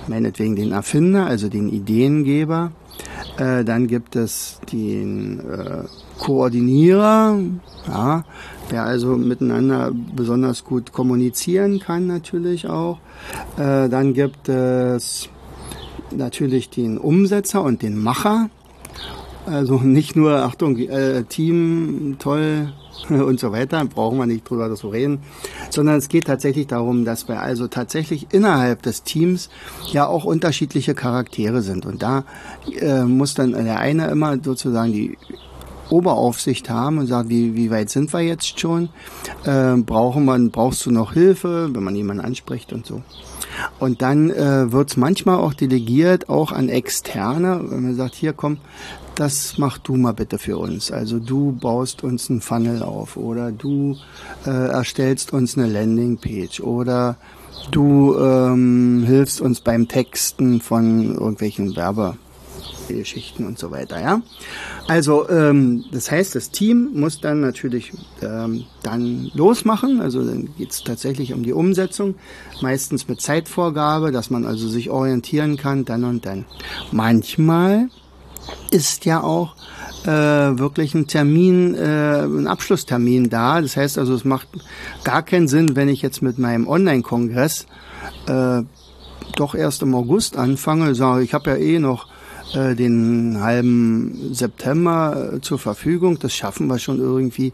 meinetwegen 0.07 0.55
den 0.55 0.71
Erfinder, 0.71 1.25
also 1.25 1.49
den 1.49 1.69
Ideengeber. 1.69 2.71
Äh, 3.37 3.63
dann 3.63 3.87
gibt 3.87 4.15
es 4.15 4.59
den 4.71 5.39
äh, 5.39 5.83
Koordinierer, 6.19 7.39
ja, 7.87 8.23
der 8.71 8.83
also 8.83 9.15
miteinander 9.15 9.91
besonders 10.15 10.63
gut 10.63 10.91
kommunizieren 10.91 11.79
kann 11.79 12.07
natürlich 12.07 12.67
auch. 12.67 12.99
Äh, 13.57 13.87
dann 13.89 14.13
gibt 14.13 14.49
es 14.49 15.29
natürlich 16.11 16.69
den 16.69 16.97
Umsetzer 16.97 17.63
und 17.63 17.81
den 17.81 17.97
Macher. 17.97 18.49
Also 19.49 19.77
nicht 19.77 20.15
nur, 20.15 20.43
Achtung, 20.43 20.77
äh, 20.77 21.23
Team, 21.23 22.17
toll 22.19 22.71
und 23.09 23.39
so 23.39 23.51
weiter, 23.51 23.83
brauchen 23.85 24.19
wir 24.19 24.27
nicht 24.27 24.47
drüber 24.47 24.73
zu 24.75 24.89
reden, 24.89 25.19
sondern 25.71 25.97
es 25.97 26.07
geht 26.07 26.25
tatsächlich 26.25 26.67
darum, 26.67 27.03
dass 27.03 27.27
wir 27.27 27.41
also 27.41 27.67
tatsächlich 27.67 28.27
innerhalb 28.31 28.83
des 28.83 29.03
Teams 29.03 29.49
ja 29.91 30.05
auch 30.05 30.23
unterschiedliche 30.23 30.93
Charaktere 30.93 31.63
sind. 31.63 31.87
Und 31.87 32.03
da 32.03 32.25
äh, 32.79 33.03
muss 33.05 33.33
dann 33.33 33.53
der 33.53 33.79
eine 33.79 34.09
immer 34.09 34.37
sozusagen 34.43 34.91
die 34.91 35.17
Oberaufsicht 35.89 36.69
haben 36.69 36.97
und 36.97 37.07
sagt, 37.07 37.29
wie, 37.29 37.55
wie 37.55 37.71
weit 37.71 37.89
sind 37.89 38.13
wir 38.13 38.21
jetzt 38.21 38.59
schon? 38.59 38.89
Äh, 39.45 39.75
brauchen 39.77 40.25
wir, 40.25 40.37
brauchst 40.49 40.85
du 40.85 40.91
noch 40.91 41.13
Hilfe, 41.13 41.69
wenn 41.73 41.83
man 41.83 41.95
jemanden 41.95 42.23
anspricht 42.23 42.73
und 42.73 42.85
so. 42.85 43.01
Und 43.79 44.01
dann 44.01 44.29
äh, 44.29 44.71
wird 44.71 44.91
es 44.91 44.97
manchmal 44.97 45.37
auch 45.37 45.53
delegiert, 45.53 46.29
auch 46.29 46.51
an 46.51 46.69
Externe, 46.69 47.61
wenn 47.69 47.83
man 47.83 47.95
sagt, 47.95 48.15
hier 48.15 48.33
komm, 48.33 48.57
das 49.15 49.57
mach 49.57 49.77
du 49.77 49.97
mal 49.97 50.13
bitte 50.13 50.37
für 50.37 50.57
uns. 50.57 50.91
Also 50.91 51.19
du 51.19 51.51
baust 51.51 52.03
uns 52.03 52.29
einen 52.29 52.41
Funnel 52.41 52.83
auf 52.83 53.17
oder 53.17 53.51
du 53.51 53.97
äh, 54.45 54.49
erstellst 54.49 55.33
uns 55.33 55.57
eine 55.57 55.67
Landingpage 55.67 56.61
oder 56.61 57.17
du 57.71 58.17
ähm, 58.17 59.03
hilfst 59.05 59.41
uns 59.41 59.59
beim 59.59 59.89
Texten 59.89 60.61
von 60.61 61.15
irgendwelchen 61.15 61.75
Werbe. 61.75 62.15
Geschichten 62.87 63.45
und 63.45 63.59
so 63.59 63.71
weiter, 63.71 64.01
ja. 64.01 64.21
Also 64.87 65.29
ähm, 65.29 65.85
das 65.91 66.09
heißt, 66.09 66.35
das 66.35 66.51
Team 66.51 66.89
muss 66.93 67.21
dann 67.21 67.41
natürlich 67.41 67.91
ähm, 68.21 68.65
dann 68.83 69.31
losmachen. 69.33 70.01
Also 70.01 70.25
dann 70.25 70.49
geht 70.57 70.71
es 70.71 70.83
tatsächlich 70.83 71.33
um 71.33 71.43
die 71.43 71.53
Umsetzung, 71.53 72.15
meistens 72.61 73.07
mit 73.07 73.21
Zeitvorgabe, 73.21 74.11
dass 74.11 74.29
man 74.29 74.45
also 74.45 74.67
sich 74.67 74.89
orientieren 74.89 75.57
kann, 75.57 75.85
dann 75.85 76.03
und 76.03 76.25
dann. 76.25 76.45
Manchmal 76.91 77.89
ist 78.71 79.05
ja 79.05 79.21
auch 79.21 79.55
äh, 80.05 80.09
wirklich 80.09 80.95
ein 80.95 81.07
Termin, 81.07 81.75
äh, 81.75 82.23
ein 82.23 82.47
Abschlusstermin 82.47 83.29
da. 83.29 83.61
Das 83.61 83.77
heißt 83.77 83.97
also, 83.97 84.13
es 84.13 84.25
macht 84.25 84.47
gar 85.03 85.23
keinen 85.23 85.47
Sinn, 85.47 85.75
wenn 85.75 85.89
ich 85.89 86.01
jetzt 86.01 86.21
mit 86.21 86.39
meinem 86.39 86.67
Online-Kongress 86.67 87.67
äh, 88.27 88.63
doch 89.35 89.55
erst 89.55 89.83
im 89.83 89.93
August 89.95 90.37
anfange, 90.37 90.95
sage 90.95 91.23
ich 91.23 91.33
habe 91.33 91.51
ja 91.51 91.55
eh 91.57 91.79
noch 91.79 92.07
äh, 92.53 92.75
den 92.75 93.41
halben 93.41 94.33
September 94.33 95.33
äh, 95.33 95.41
zur 95.41 95.59
Verfügung. 95.59 96.19
Das 96.19 96.33
schaffen 96.33 96.67
wir 96.67 96.79
schon 96.79 96.99
irgendwie. 96.99 97.53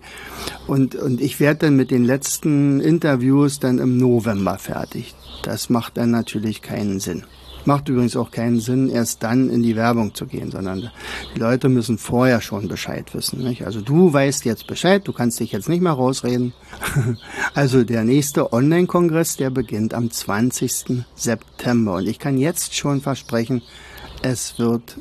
Und, 0.67 0.95
und 0.95 1.21
ich 1.21 1.39
werde 1.39 1.67
dann 1.67 1.75
mit 1.75 1.91
den 1.91 2.05
letzten 2.05 2.79
Interviews 2.79 3.59
dann 3.59 3.79
im 3.79 3.97
November 3.97 4.57
fertig. 4.57 5.15
Das 5.43 5.69
macht 5.69 5.97
dann 5.97 6.11
natürlich 6.11 6.61
keinen 6.61 6.99
Sinn. 6.99 7.23
Macht 7.65 7.89
übrigens 7.89 8.15
auch 8.15 8.29
keinen 8.29 8.59
Sinn, 8.59 8.89
erst 8.89 9.23
dann 9.23 9.49
in 9.49 9.63
die 9.63 9.75
Werbung 9.75 10.13
zu 10.13 10.27
gehen, 10.27 10.51
sondern 10.51 10.91
die 11.35 11.39
Leute 11.39 11.67
müssen 11.67 11.97
vorher 11.97 12.39
schon 12.39 12.67
Bescheid 12.67 13.11
wissen. 13.15 13.43
Nicht? 13.43 13.65
Also 13.65 13.81
du 13.81 14.13
weißt 14.13 14.45
jetzt 14.45 14.67
Bescheid, 14.67 15.01
du 15.07 15.11
kannst 15.11 15.39
dich 15.39 15.51
jetzt 15.51 15.67
nicht 15.67 15.81
mehr 15.81 15.93
rausreden. 15.93 16.53
also 17.55 17.83
der 17.83 18.03
nächste 18.03 18.53
Online-Kongress, 18.53 19.37
der 19.37 19.49
beginnt 19.49 19.95
am 19.95 20.11
20. 20.11 21.05
September. 21.15 21.95
Und 21.95 22.07
ich 22.07 22.19
kann 22.19 22.37
jetzt 22.37 22.75
schon 22.75 23.01
versprechen, 23.01 23.63
es 24.25 24.57
wird 24.57 24.97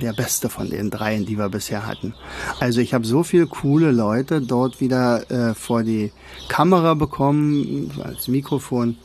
der 0.00 0.12
beste 0.12 0.48
von 0.48 0.70
den 0.70 0.90
dreien, 0.90 1.26
die 1.26 1.36
wir 1.36 1.48
bisher 1.48 1.86
hatten. 1.86 2.14
Also 2.60 2.80
ich 2.80 2.94
habe 2.94 3.04
so 3.04 3.24
viele 3.24 3.46
coole 3.48 3.90
Leute 3.90 4.40
dort 4.40 4.80
wieder 4.80 5.28
äh, 5.30 5.54
vor 5.54 5.82
die 5.82 6.12
Kamera 6.48 6.94
bekommen, 6.94 7.90
als 8.04 8.28
Mikrofon. 8.28 8.96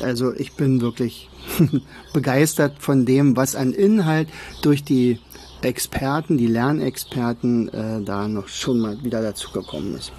Also 0.00 0.32
ich 0.32 0.54
bin 0.54 0.80
wirklich 0.80 1.28
begeistert 2.14 2.76
von 2.78 3.04
dem, 3.04 3.36
was 3.36 3.54
an 3.54 3.72
Inhalt 3.72 4.28
durch 4.62 4.82
die 4.82 5.18
Experten, 5.60 6.38
die 6.38 6.46
Lernexperten 6.46 7.68
äh, 7.68 8.02
da 8.02 8.28
noch 8.28 8.48
schon 8.48 8.80
mal 8.80 9.04
wieder 9.04 9.20
dazu 9.20 9.50
gekommen 9.52 9.94
ist. 9.94 10.12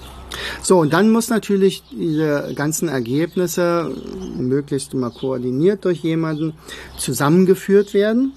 So, 0.61 0.79
und 0.79 0.93
dann 0.93 1.09
muss 1.09 1.29
natürlich 1.29 1.83
diese 1.91 2.53
ganzen 2.55 2.89
Ergebnisse 2.89 3.91
möglichst 4.37 4.93
immer 4.93 5.09
koordiniert 5.09 5.83
durch 5.85 5.99
jemanden 5.99 6.53
zusammengeführt 6.97 7.93
werden. 7.93 8.33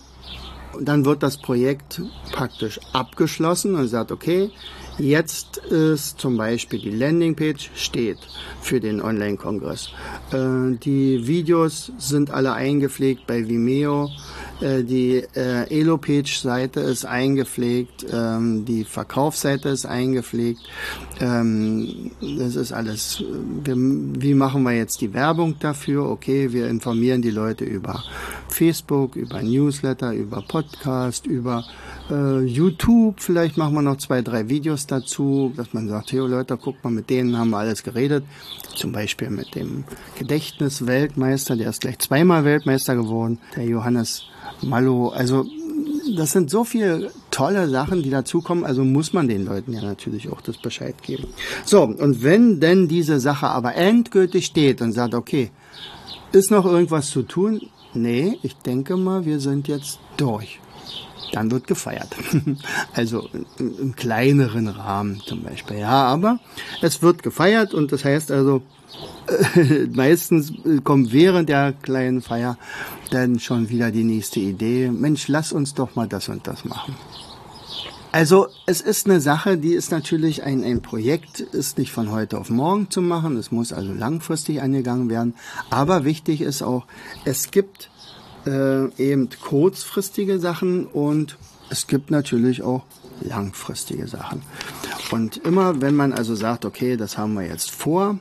Dann 0.80 1.04
wird 1.04 1.22
das 1.22 1.36
Projekt 1.36 2.02
praktisch 2.32 2.80
abgeschlossen 2.92 3.74
und 3.74 3.88
sagt, 3.88 4.12
okay, 4.12 4.50
jetzt 4.98 5.58
ist 5.58 6.20
zum 6.20 6.36
Beispiel 6.36 6.80
die 6.80 6.90
Landingpage 6.90 7.70
steht 7.74 8.18
für 8.60 8.80
den 8.80 9.00
Online-Kongress. 9.00 9.90
Äh, 10.32 10.76
die 10.82 11.26
Videos 11.26 11.92
sind 11.98 12.30
alle 12.30 12.52
eingepflegt 12.52 13.26
bei 13.26 13.48
Vimeo. 13.48 14.10
Äh, 14.60 14.84
die 14.84 15.22
äh, 15.34 15.68
Elo-Page-Seite 15.68 16.80
ist 16.80 17.04
eingepflegt, 17.04 18.06
ähm, 18.10 18.64
die 18.64 18.84
Verkaufsseite 18.84 19.68
ist 19.68 19.84
eingepflegt. 19.84 20.60
Ähm, 21.20 22.10
das 22.20 22.56
ist 22.56 22.72
alles. 22.72 23.22
Wir, 23.64 23.76
wie 23.76 24.34
machen 24.34 24.62
wir 24.62 24.72
jetzt 24.72 25.00
die 25.00 25.12
Werbung 25.12 25.58
dafür? 25.58 26.08
Okay, 26.08 26.52
wir 26.52 26.68
informieren 26.68 27.20
die 27.20 27.30
Leute 27.30 27.64
über 27.64 28.02
Facebook, 28.48 29.16
über 29.16 29.42
Newsletter, 29.42 30.12
über 30.12 30.42
Podcast, 30.42 31.26
über 31.26 31.64
äh, 32.10 32.40
YouTube. 32.40 33.20
Vielleicht 33.20 33.58
machen 33.58 33.74
wir 33.74 33.82
noch 33.82 33.98
zwei, 33.98 34.22
drei 34.22 34.48
Videos 34.48 34.86
dazu, 34.86 35.52
dass 35.54 35.74
man 35.74 35.88
sagt, 35.88 36.12
hey 36.12 36.20
Leute, 36.20 36.56
guck 36.56 36.82
mal, 36.82 36.90
mit 36.90 37.10
denen 37.10 37.36
haben 37.36 37.50
wir 37.50 37.58
alles 37.58 37.82
geredet. 37.82 38.24
Zum 38.74 38.92
Beispiel 38.92 39.30
mit 39.30 39.54
dem 39.54 39.84
Gedächtnisweltmeister, 40.18 41.56
der 41.56 41.70
ist 41.70 41.82
gleich 41.82 41.98
zweimal 41.98 42.44
Weltmeister 42.44 42.94
geworden, 42.94 43.38
der 43.54 43.64
Johannes 43.64 44.24
Mallo. 44.62 45.08
Also 45.08 45.46
das 46.16 46.32
sind 46.32 46.50
so 46.50 46.64
viele 46.64 47.10
tolle 47.30 47.68
Sachen, 47.68 48.02
die 48.02 48.10
dazukommen, 48.10 48.64
also 48.64 48.84
muss 48.84 49.12
man 49.12 49.28
den 49.28 49.44
Leuten 49.44 49.72
ja 49.72 49.82
natürlich 49.82 50.30
auch 50.30 50.40
das 50.40 50.56
Bescheid 50.56 51.02
geben. 51.02 51.28
So, 51.64 51.82
und 51.82 52.22
wenn 52.22 52.60
denn 52.60 52.88
diese 52.88 53.20
Sache 53.20 53.48
aber 53.48 53.74
endgültig 53.74 54.46
steht 54.46 54.80
und 54.80 54.92
sagt, 54.92 55.14
okay, 55.14 55.50
ist 56.32 56.50
noch 56.50 56.64
irgendwas 56.64 57.10
zu 57.10 57.22
tun? 57.22 57.60
Nee, 57.94 58.38
ich 58.42 58.56
denke 58.56 58.96
mal, 58.96 59.24
wir 59.24 59.40
sind 59.40 59.68
jetzt 59.68 59.98
durch. 60.16 60.60
Dann 61.36 61.50
wird 61.50 61.66
gefeiert. 61.66 62.16
Also 62.94 63.28
im 63.58 63.94
kleineren 63.94 64.68
Rahmen 64.68 65.20
zum 65.26 65.42
Beispiel. 65.42 65.80
Ja, 65.80 66.06
aber 66.06 66.40
es 66.80 67.02
wird 67.02 67.22
gefeiert 67.22 67.74
und 67.74 67.92
das 67.92 68.06
heißt 68.06 68.30
also, 68.30 68.62
meistens 69.92 70.54
kommt 70.82 71.12
während 71.12 71.50
der 71.50 71.74
kleinen 71.74 72.22
Feier 72.22 72.56
dann 73.10 73.38
schon 73.38 73.68
wieder 73.68 73.90
die 73.90 74.04
nächste 74.04 74.40
Idee. 74.40 74.90
Mensch, 74.90 75.28
lass 75.28 75.52
uns 75.52 75.74
doch 75.74 75.94
mal 75.94 76.08
das 76.08 76.30
und 76.30 76.46
das 76.46 76.64
machen. 76.64 76.96
Also 78.12 78.46
es 78.64 78.80
ist 78.80 79.04
eine 79.04 79.20
Sache, 79.20 79.58
die 79.58 79.74
ist 79.74 79.90
natürlich 79.90 80.42
ein, 80.42 80.64
ein 80.64 80.80
Projekt, 80.80 81.40
ist 81.40 81.76
nicht 81.76 81.92
von 81.92 82.10
heute 82.10 82.38
auf 82.38 82.48
morgen 82.48 82.88
zu 82.88 83.02
machen. 83.02 83.36
Es 83.36 83.50
muss 83.50 83.74
also 83.74 83.92
langfristig 83.92 84.62
angegangen 84.62 85.10
werden. 85.10 85.34
Aber 85.68 86.06
wichtig 86.06 86.40
ist 86.40 86.62
auch, 86.62 86.86
es 87.26 87.50
gibt 87.50 87.90
äh, 88.46 88.86
eben 88.96 89.28
kurzfristige 89.42 90.38
Sachen 90.38 90.86
und 90.86 91.36
es 91.70 91.86
gibt 91.86 92.10
natürlich 92.10 92.62
auch 92.62 92.84
langfristige 93.20 94.06
Sachen. 94.06 94.42
Und 95.10 95.38
immer 95.38 95.80
wenn 95.80 95.94
man 95.94 96.12
also 96.12 96.34
sagt, 96.34 96.64
okay, 96.64 96.96
das 96.96 97.18
haben 97.18 97.34
wir 97.34 97.46
jetzt 97.46 97.70
vor, 97.70 98.18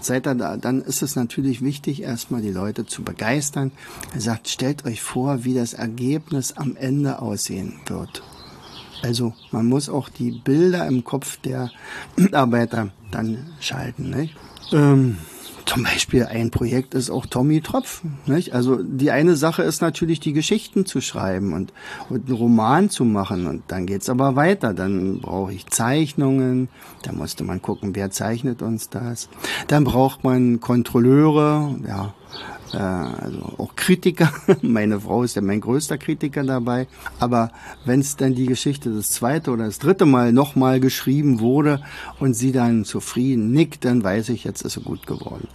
seid 0.00 0.26
ihr 0.26 0.34
da, 0.34 0.56
dann 0.56 0.82
ist 0.82 1.02
es 1.02 1.16
natürlich 1.16 1.62
wichtig, 1.62 2.02
erstmal 2.02 2.42
die 2.42 2.50
Leute 2.50 2.86
zu 2.86 3.02
begeistern. 3.02 3.72
Er 4.14 4.20
sagt, 4.20 4.48
stellt 4.48 4.84
euch 4.84 5.02
vor, 5.02 5.44
wie 5.44 5.54
das 5.54 5.74
Ergebnis 5.74 6.52
am 6.52 6.76
Ende 6.76 7.20
aussehen 7.20 7.80
wird. 7.86 8.22
Also 9.02 9.32
man 9.52 9.66
muss 9.66 9.88
auch 9.88 10.08
die 10.08 10.32
Bilder 10.32 10.86
im 10.86 11.04
Kopf 11.04 11.38
der 11.38 11.70
Mitarbeiter 12.16 12.90
dann 13.10 13.46
schalten. 13.60 14.10
Nicht? 14.10 14.36
Ähm, 14.72 15.18
zum 15.68 15.82
Beispiel 15.82 16.24
ein 16.24 16.50
Projekt 16.50 16.94
ist 16.94 17.10
auch 17.10 17.26
Tommy 17.26 17.60
Tropf. 17.60 18.02
Nicht? 18.26 18.54
Also 18.54 18.82
die 18.82 19.10
eine 19.10 19.36
Sache 19.36 19.62
ist 19.62 19.82
natürlich, 19.82 20.18
die 20.18 20.32
Geschichten 20.32 20.86
zu 20.86 21.00
schreiben 21.00 21.52
und, 21.52 21.74
und 22.08 22.26
einen 22.26 22.36
Roman 22.36 22.90
zu 22.90 23.04
machen. 23.04 23.46
Und 23.46 23.64
dann 23.68 23.84
geht's 23.84 24.08
aber 24.08 24.34
weiter. 24.34 24.72
Dann 24.72 25.20
brauche 25.20 25.52
ich 25.52 25.66
Zeichnungen. 25.66 26.68
Da 27.02 27.12
musste 27.12 27.44
man 27.44 27.60
gucken, 27.60 27.94
wer 27.94 28.10
zeichnet 28.10 28.62
uns 28.62 28.88
das. 28.88 29.28
Dann 29.66 29.84
braucht 29.84 30.24
man 30.24 30.60
Kontrolleure, 30.60 31.76
ja, 31.86 32.14
also 32.72 33.42
auch 33.58 33.76
Kritiker. 33.76 34.32
Meine 34.62 35.00
Frau 35.00 35.22
ist 35.22 35.36
ja 35.36 35.42
mein 35.42 35.60
größter 35.60 35.98
Kritiker 35.98 36.44
dabei. 36.44 36.86
Aber 37.18 37.50
wenn 37.84 38.00
es 38.00 38.16
dann 38.16 38.34
die 38.34 38.46
Geschichte 38.46 38.90
das 38.90 39.10
zweite 39.10 39.50
oder 39.50 39.66
das 39.66 39.78
dritte 39.78 40.06
Mal 40.06 40.32
nochmal 40.32 40.80
geschrieben 40.80 41.40
wurde 41.40 41.80
und 42.18 42.34
sie 42.34 42.52
dann 42.52 42.84
zufrieden 42.84 43.52
nickt, 43.52 43.84
dann 43.84 44.02
weiß 44.02 44.28
ich, 44.30 44.44
jetzt 44.44 44.62
ist 44.62 44.74
sie 44.74 44.80
gut 44.80 45.06
geworden. 45.06 45.48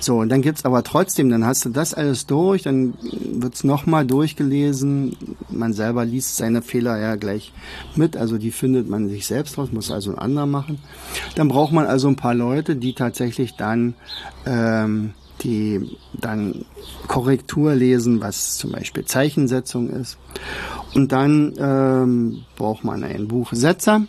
So, 0.00 0.18
und 0.18 0.28
dann 0.28 0.42
gibt's 0.42 0.64
aber 0.64 0.82
trotzdem, 0.82 1.28
dann 1.28 1.44
hast 1.44 1.64
du 1.64 1.68
das 1.68 1.94
alles 1.94 2.26
durch, 2.26 2.62
dann 2.62 2.94
wird's 3.02 3.64
nochmal 3.64 4.06
durchgelesen. 4.06 5.16
Man 5.50 5.72
selber 5.72 6.04
liest 6.04 6.36
seine 6.36 6.62
Fehler 6.62 6.98
ja 6.98 7.16
gleich 7.16 7.52
mit, 7.94 8.16
also 8.16 8.38
die 8.38 8.50
findet 8.50 8.88
man 8.88 9.08
sich 9.08 9.26
selbst 9.26 9.58
raus, 9.58 9.70
muss 9.72 9.90
also 9.90 10.10
ein 10.12 10.18
anderer 10.18 10.46
machen. 10.46 10.78
Dann 11.34 11.48
braucht 11.48 11.72
man 11.72 11.86
also 11.86 12.08
ein 12.08 12.16
paar 12.16 12.34
Leute, 12.34 12.76
die 12.76 12.94
tatsächlich 12.94 13.56
dann 13.56 13.94
ähm, 14.46 15.14
die 15.42 15.96
dann 16.12 16.64
Korrektur 17.08 17.74
lesen, 17.74 18.20
was 18.20 18.56
zum 18.56 18.72
Beispiel 18.72 19.04
Zeichensetzung 19.04 19.90
ist. 19.90 20.18
Und 20.94 21.12
dann 21.12 21.54
ähm, 21.58 22.44
braucht 22.56 22.84
man 22.84 23.04
einen 23.04 23.28
Buchsetzer. 23.28 24.06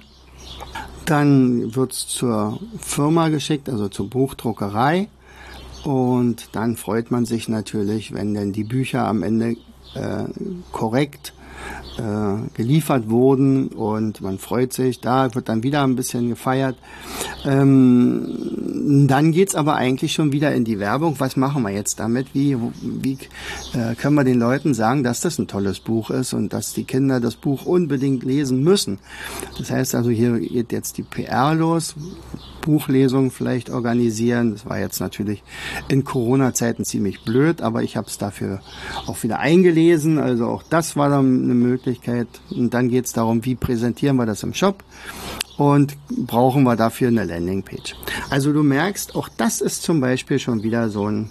Dann 1.06 1.76
wird's 1.76 2.08
zur 2.08 2.60
Firma 2.80 3.30
geschickt, 3.30 3.70
also 3.70 3.88
zur 3.88 4.10
Buchdruckerei. 4.10 5.10
Und 5.84 6.50
dann 6.54 6.76
freut 6.76 7.12
man 7.12 7.26
sich 7.26 7.48
natürlich, 7.48 8.14
wenn 8.14 8.34
denn 8.34 8.52
die 8.52 8.64
Bücher 8.64 9.08
am 9.08 9.24
Ende 9.24 9.56
äh, 9.96 10.26
korrekt 10.72 11.34
äh, 11.98 12.50
geliefert 12.54 13.10
wurden 13.10 13.70
und 13.70 14.22
man 14.22 14.38
freut 14.38 14.74
sich, 14.74 15.02
da 15.02 15.34
wird 15.34 15.50
dann 15.50 15.64
wieder 15.64 15.84
ein 15.84 15.96
bisschen 15.96 16.30
gefeiert. 16.30 16.78
Ähm, 17.48 19.08
dann 19.08 19.32
geht's 19.32 19.56
aber 19.56 19.76
eigentlich 19.76 20.12
schon 20.12 20.34
wieder 20.34 20.54
in 20.54 20.66
die 20.66 20.80
Werbung. 20.80 21.16
Was 21.20 21.38
machen 21.38 21.64
wir 21.64 21.70
jetzt 21.70 21.98
damit? 22.00 22.34
Wie, 22.34 22.58
wie 22.82 23.18
äh, 23.74 23.96
können 23.96 24.16
wir 24.16 24.26
den 24.26 24.40
Leuten 24.40 24.74
sagen, 24.74 25.04
dass 25.04 25.22
das 25.22 25.40
ein 25.40 25.48
tolles 25.48 25.80
Buch 25.80 26.10
ist 26.10 26.34
und 26.34 26.52
dass 26.52 26.74
die 26.74 26.84
Kinder 26.84 27.22
das 27.22 27.36
Buch 27.36 27.66
unbedingt 27.66 28.24
lesen 28.24 28.64
müssen? 28.64 29.00
Das 29.58 29.72
heißt 29.72 29.96
also, 29.96 30.10
hier 30.10 30.40
geht 30.40 30.74
jetzt 30.74 30.98
die 30.98 31.04
PR 31.04 31.56
los. 31.56 31.96
Buchlesung 32.62 33.32
vielleicht 33.32 33.70
organisieren. 33.70 34.52
Das 34.52 34.66
war 34.66 34.78
jetzt 34.78 35.00
natürlich 35.00 35.42
in 35.88 36.04
Corona-Zeiten 36.04 36.84
ziemlich 36.84 37.24
blöd, 37.24 37.62
aber 37.62 37.82
ich 37.82 37.96
habe 37.96 38.08
es 38.08 38.18
dafür 38.18 38.60
auch 39.06 39.24
wieder 39.24 39.40
eingelesen. 39.40 40.20
Also 40.20 40.48
auch 40.48 40.64
das 40.70 40.98
war 40.98 41.10
dann 41.10 41.44
eine 41.44 41.54
Möglichkeit. 41.54 42.28
Und 42.50 42.74
dann 42.74 42.90
geht 42.90 43.06
es 43.06 43.14
darum, 43.14 43.46
wie 43.46 43.56
präsentieren 43.56 44.18
wir 44.18 44.26
das 44.26 44.44
im 44.44 44.54
Shop 44.54 44.84
und 45.58 45.98
brauchen 46.10 46.64
wir 46.64 46.76
dafür 46.76 47.10
eine 47.10 47.24
Landingpage. 47.24 47.96
Also 48.30 48.54
du 48.54 48.64
merkst, 48.64 49.16
auch 49.16 49.30
das 49.30 49.62
ist 49.62 49.84
zum 49.84 50.02
Beispiel 50.02 50.40
schon 50.40 50.64
wieder 50.64 50.90
so 50.90 51.10
ein 51.10 51.30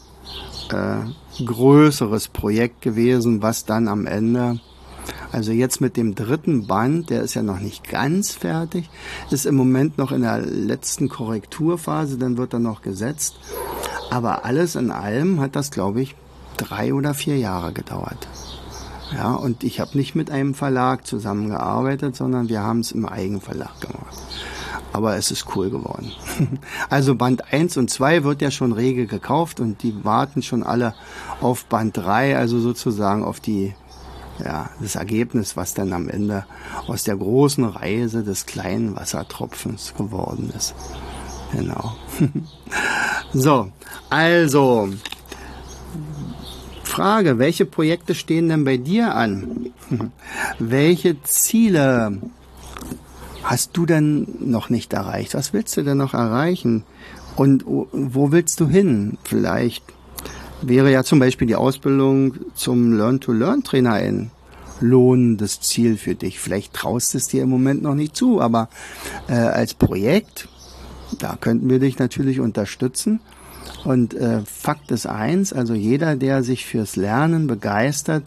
äh, 0.73 1.43
größeres 1.45 2.29
Projekt 2.29 2.83
gewesen, 2.83 3.43
was 3.43 3.65
dann 3.65 3.89
am 3.89 4.07
Ende 4.07 4.61
also 5.33 5.53
jetzt 5.53 5.81
mit 5.81 5.97
dem 5.97 6.15
dritten 6.15 6.67
Band, 6.67 7.11
der 7.11 7.23
ist 7.23 7.35
ja 7.35 7.43
noch 7.43 7.61
nicht 7.61 7.89
ganz 7.89 8.33
fertig, 8.33 8.89
ist 9.31 9.47
im 9.47 9.55
Moment 9.55 9.99
noch 9.99 10.13
in 10.13 10.23
der 10.23 10.39
letzten 10.39 11.09
Korrekturphase, 11.09 12.19
dann 12.19 12.39
wird 12.39 12.53
er 12.53 12.59
noch 12.59 12.83
gesetzt. 12.83 13.37
Aber 14.11 14.45
alles 14.45 14.77
in 14.77 14.91
allem 14.91 15.41
hat 15.41 15.57
das, 15.57 15.71
glaube 15.71 16.01
ich, 16.01 16.15
drei 16.57 16.95
oder 16.95 17.15
vier 17.15 17.39
Jahre 17.39 17.73
gedauert. 17.73 18.29
Ja, 19.15 19.35
und 19.35 19.63
ich 19.63 19.81
habe 19.81 19.97
nicht 19.97 20.15
mit 20.15 20.31
einem 20.31 20.55
Verlag 20.55 21.07
zusammengearbeitet, 21.07 22.17
sondern 22.17 22.49
wir 22.49 22.63
haben 22.63 22.81
es 22.81 22.93
im 22.93 23.07
Eigenverlag 23.07 23.81
gemacht. 23.81 24.17
Aber 24.93 25.17
es 25.17 25.31
ist 25.31 25.47
cool 25.55 25.71
geworden. 25.71 26.13
Also 26.89 27.15
Band 27.15 27.53
1 27.53 27.77
und 27.77 27.91
2 27.91 28.25
wird 28.25 28.43
ja 28.43 28.51
schon 28.51 28.73
rege 28.73 29.07
gekauft 29.07 29.61
und 29.61 29.83
die 29.83 30.05
warten 30.05 30.43
schon 30.43 30.63
alle 30.63 30.95
auf 31.41 31.67
Band 31.67 31.97
3, 31.97 32.37
also 32.37 32.61
sozusagen 32.61 33.25
auf 33.25 33.41
die 33.41 33.75
ja, 34.45 34.71
das 34.81 34.97
Ergebnis, 34.97 35.57
was 35.57 35.75
dann 35.75 35.93
am 35.93 36.09
Ende 36.09 36.45
aus 36.87 37.05
der 37.05 37.17
großen 37.17 37.65
Reise 37.65 38.23
des 38.23 38.47
kleinen 38.47 38.97
Wassertropfens 38.97 39.95
geworden 39.97 40.53
ist. 40.57 40.75
Genau. 41.53 41.95
so, 43.33 43.71
also, 44.11 44.91
Frage, 46.97 47.39
welche 47.39 47.67
Projekte 47.67 48.15
stehen 48.15 48.49
denn 48.49 48.65
bei 48.65 48.79
dir 48.79 49.15
an? 49.15 49.67
welche 50.59 51.23
Ziele 51.25 52.17
hast 53.43 53.77
du 53.77 53.85
denn 53.85 54.27
noch 54.41 54.71
nicht 54.71 54.95
erreicht? 54.95 55.35
Was 55.35 55.53
willst 55.53 55.77
du 55.77 55.83
denn 55.83 55.99
noch 55.99 56.15
erreichen? 56.15 56.85
Und 57.37 57.67
wo 57.67 58.33
willst 58.33 58.61
du 58.61 58.67
hin? 58.67 59.19
Vielleicht 59.25 59.85
wäre 60.63 60.91
ja 60.91 61.05
zum 61.05 61.19
Beispiel 61.19 61.47
die 61.47 61.55
Ausbildung 61.55 62.37
zum 62.55 62.97
Learn-to-Learn-Trainer 62.97 63.93
ein 63.93 64.31
lohnendes 64.81 65.61
Ziel 65.61 65.99
für 65.99 66.15
dich. 66.15 66.41
Vielleicht 66.41 66.73
traust 66.73 67.15
es 67.15 67.29
dir 67.29 67.43
im 67.43 67.51
Moment 67.51 67.83
noch 67.83 67.95
nicht 67.95 68.17
zu, 68.17 68.41
aber 68.41 68.71
äh, 69.29 69.35
als 69.35 69.75
Projekt, 69.75 70.49
da 71.19 71.37
könnten 71.39 71.69
wir 71.69 71.79
dich 71.79 71.99
natürlich 71.99 72.41
unterstützen. 72.41 73.21
Und 73.87 74.15
äh, 74.15 74.41
Fakt 74.45 74.91
ist 74.91 75.07
eins, 75.07 75.53
also 75.53 75.73
jeder, 75.73 76.17
der 76.17 76.43
sich 76.43 76.67
fürs 76.67 76.97
Lernen 76.97 77.47
begeistert, 77.47 78.25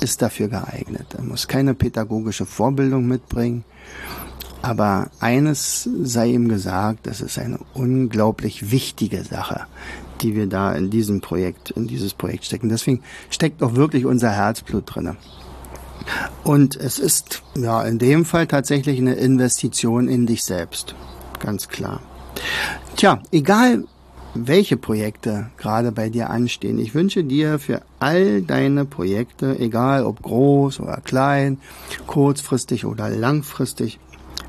ist 0.00 0.22
dafür 0.22 0.48
geeignet. 0.48 1.08
Er 1.18 1.22
muss 1.22 1.48
keine 1.48 1.74
pädagogische 1.74 2.46
Vorbildung 2.46 3.06
mitbringen. 3.06 3.64
Aber 4.62 5.10
eines 5.20 5.86
sei 6.02 6.28
ihm 6.28 6.48
gesagt, 6.48 7.06
das 7.06 7.20
ist 7.20 7.38
eine 7.38 7.58
unglaublich 7.74 8.70
wichtige 8.70 9.22
Sache, 9.22 9.66
die 10.22 10.34
wir 10.34 10.46
da 10.46 10.72
in 10.72 10.88
diesem 10.88 11.20
Projekt, 11.20 11.72
in 11.72 11.86
dieses 11.86 12.14
Projekt 12.14 12.46
stecken. 12.46 12.70
Deswegen 12.70 13.02
steckt 13.28 13.62
auch 13.62 13.74
wirklich 13.74 14.06
unser 14.06 14.30
Herzblut 14.30 14.94
drinne. 14.94 15.18
Und 16.42 16.74
es 16.74 16.98
ist 16.98 17.42
ja 17.54 17.82
in 17.82 17.98
dem 17.98 18.24
Fall 18.24 18.46
tatsächlich 18.46 18.98
eine 18.98 19.16
Investition 19.16 20.08
in 20.08 20.24
dich 20.24 20.42
selbst. 20.42 20.94
Ganz 21.38 21.68
klar. 21.68 22.00
Tja, 22.96 23.20
egal 23.30 23.84
welche 24.44 24.76
Projekte 24.76 25.50
gerade 25.56 25.92
bei 25.92 26.08
dir 26.08 26.30
anstehen. 26.30 26.78
Ich 26.78 26.94
wünsche 26.94 27.24
dir 27.24 27.58
für 27.58 27.82
all 27.98 28.42
deine 28.42 28.84
Projekte, 28.84 29.58
egal 29.58 30.04
ob 30.04 30.22
groß 30.22 30.80
oder 30.80 31.00
klein, 31.00 31.58
kurzfristig 32.06 32.84
oder 32.84 33.08
langfristig, 33.08 33.98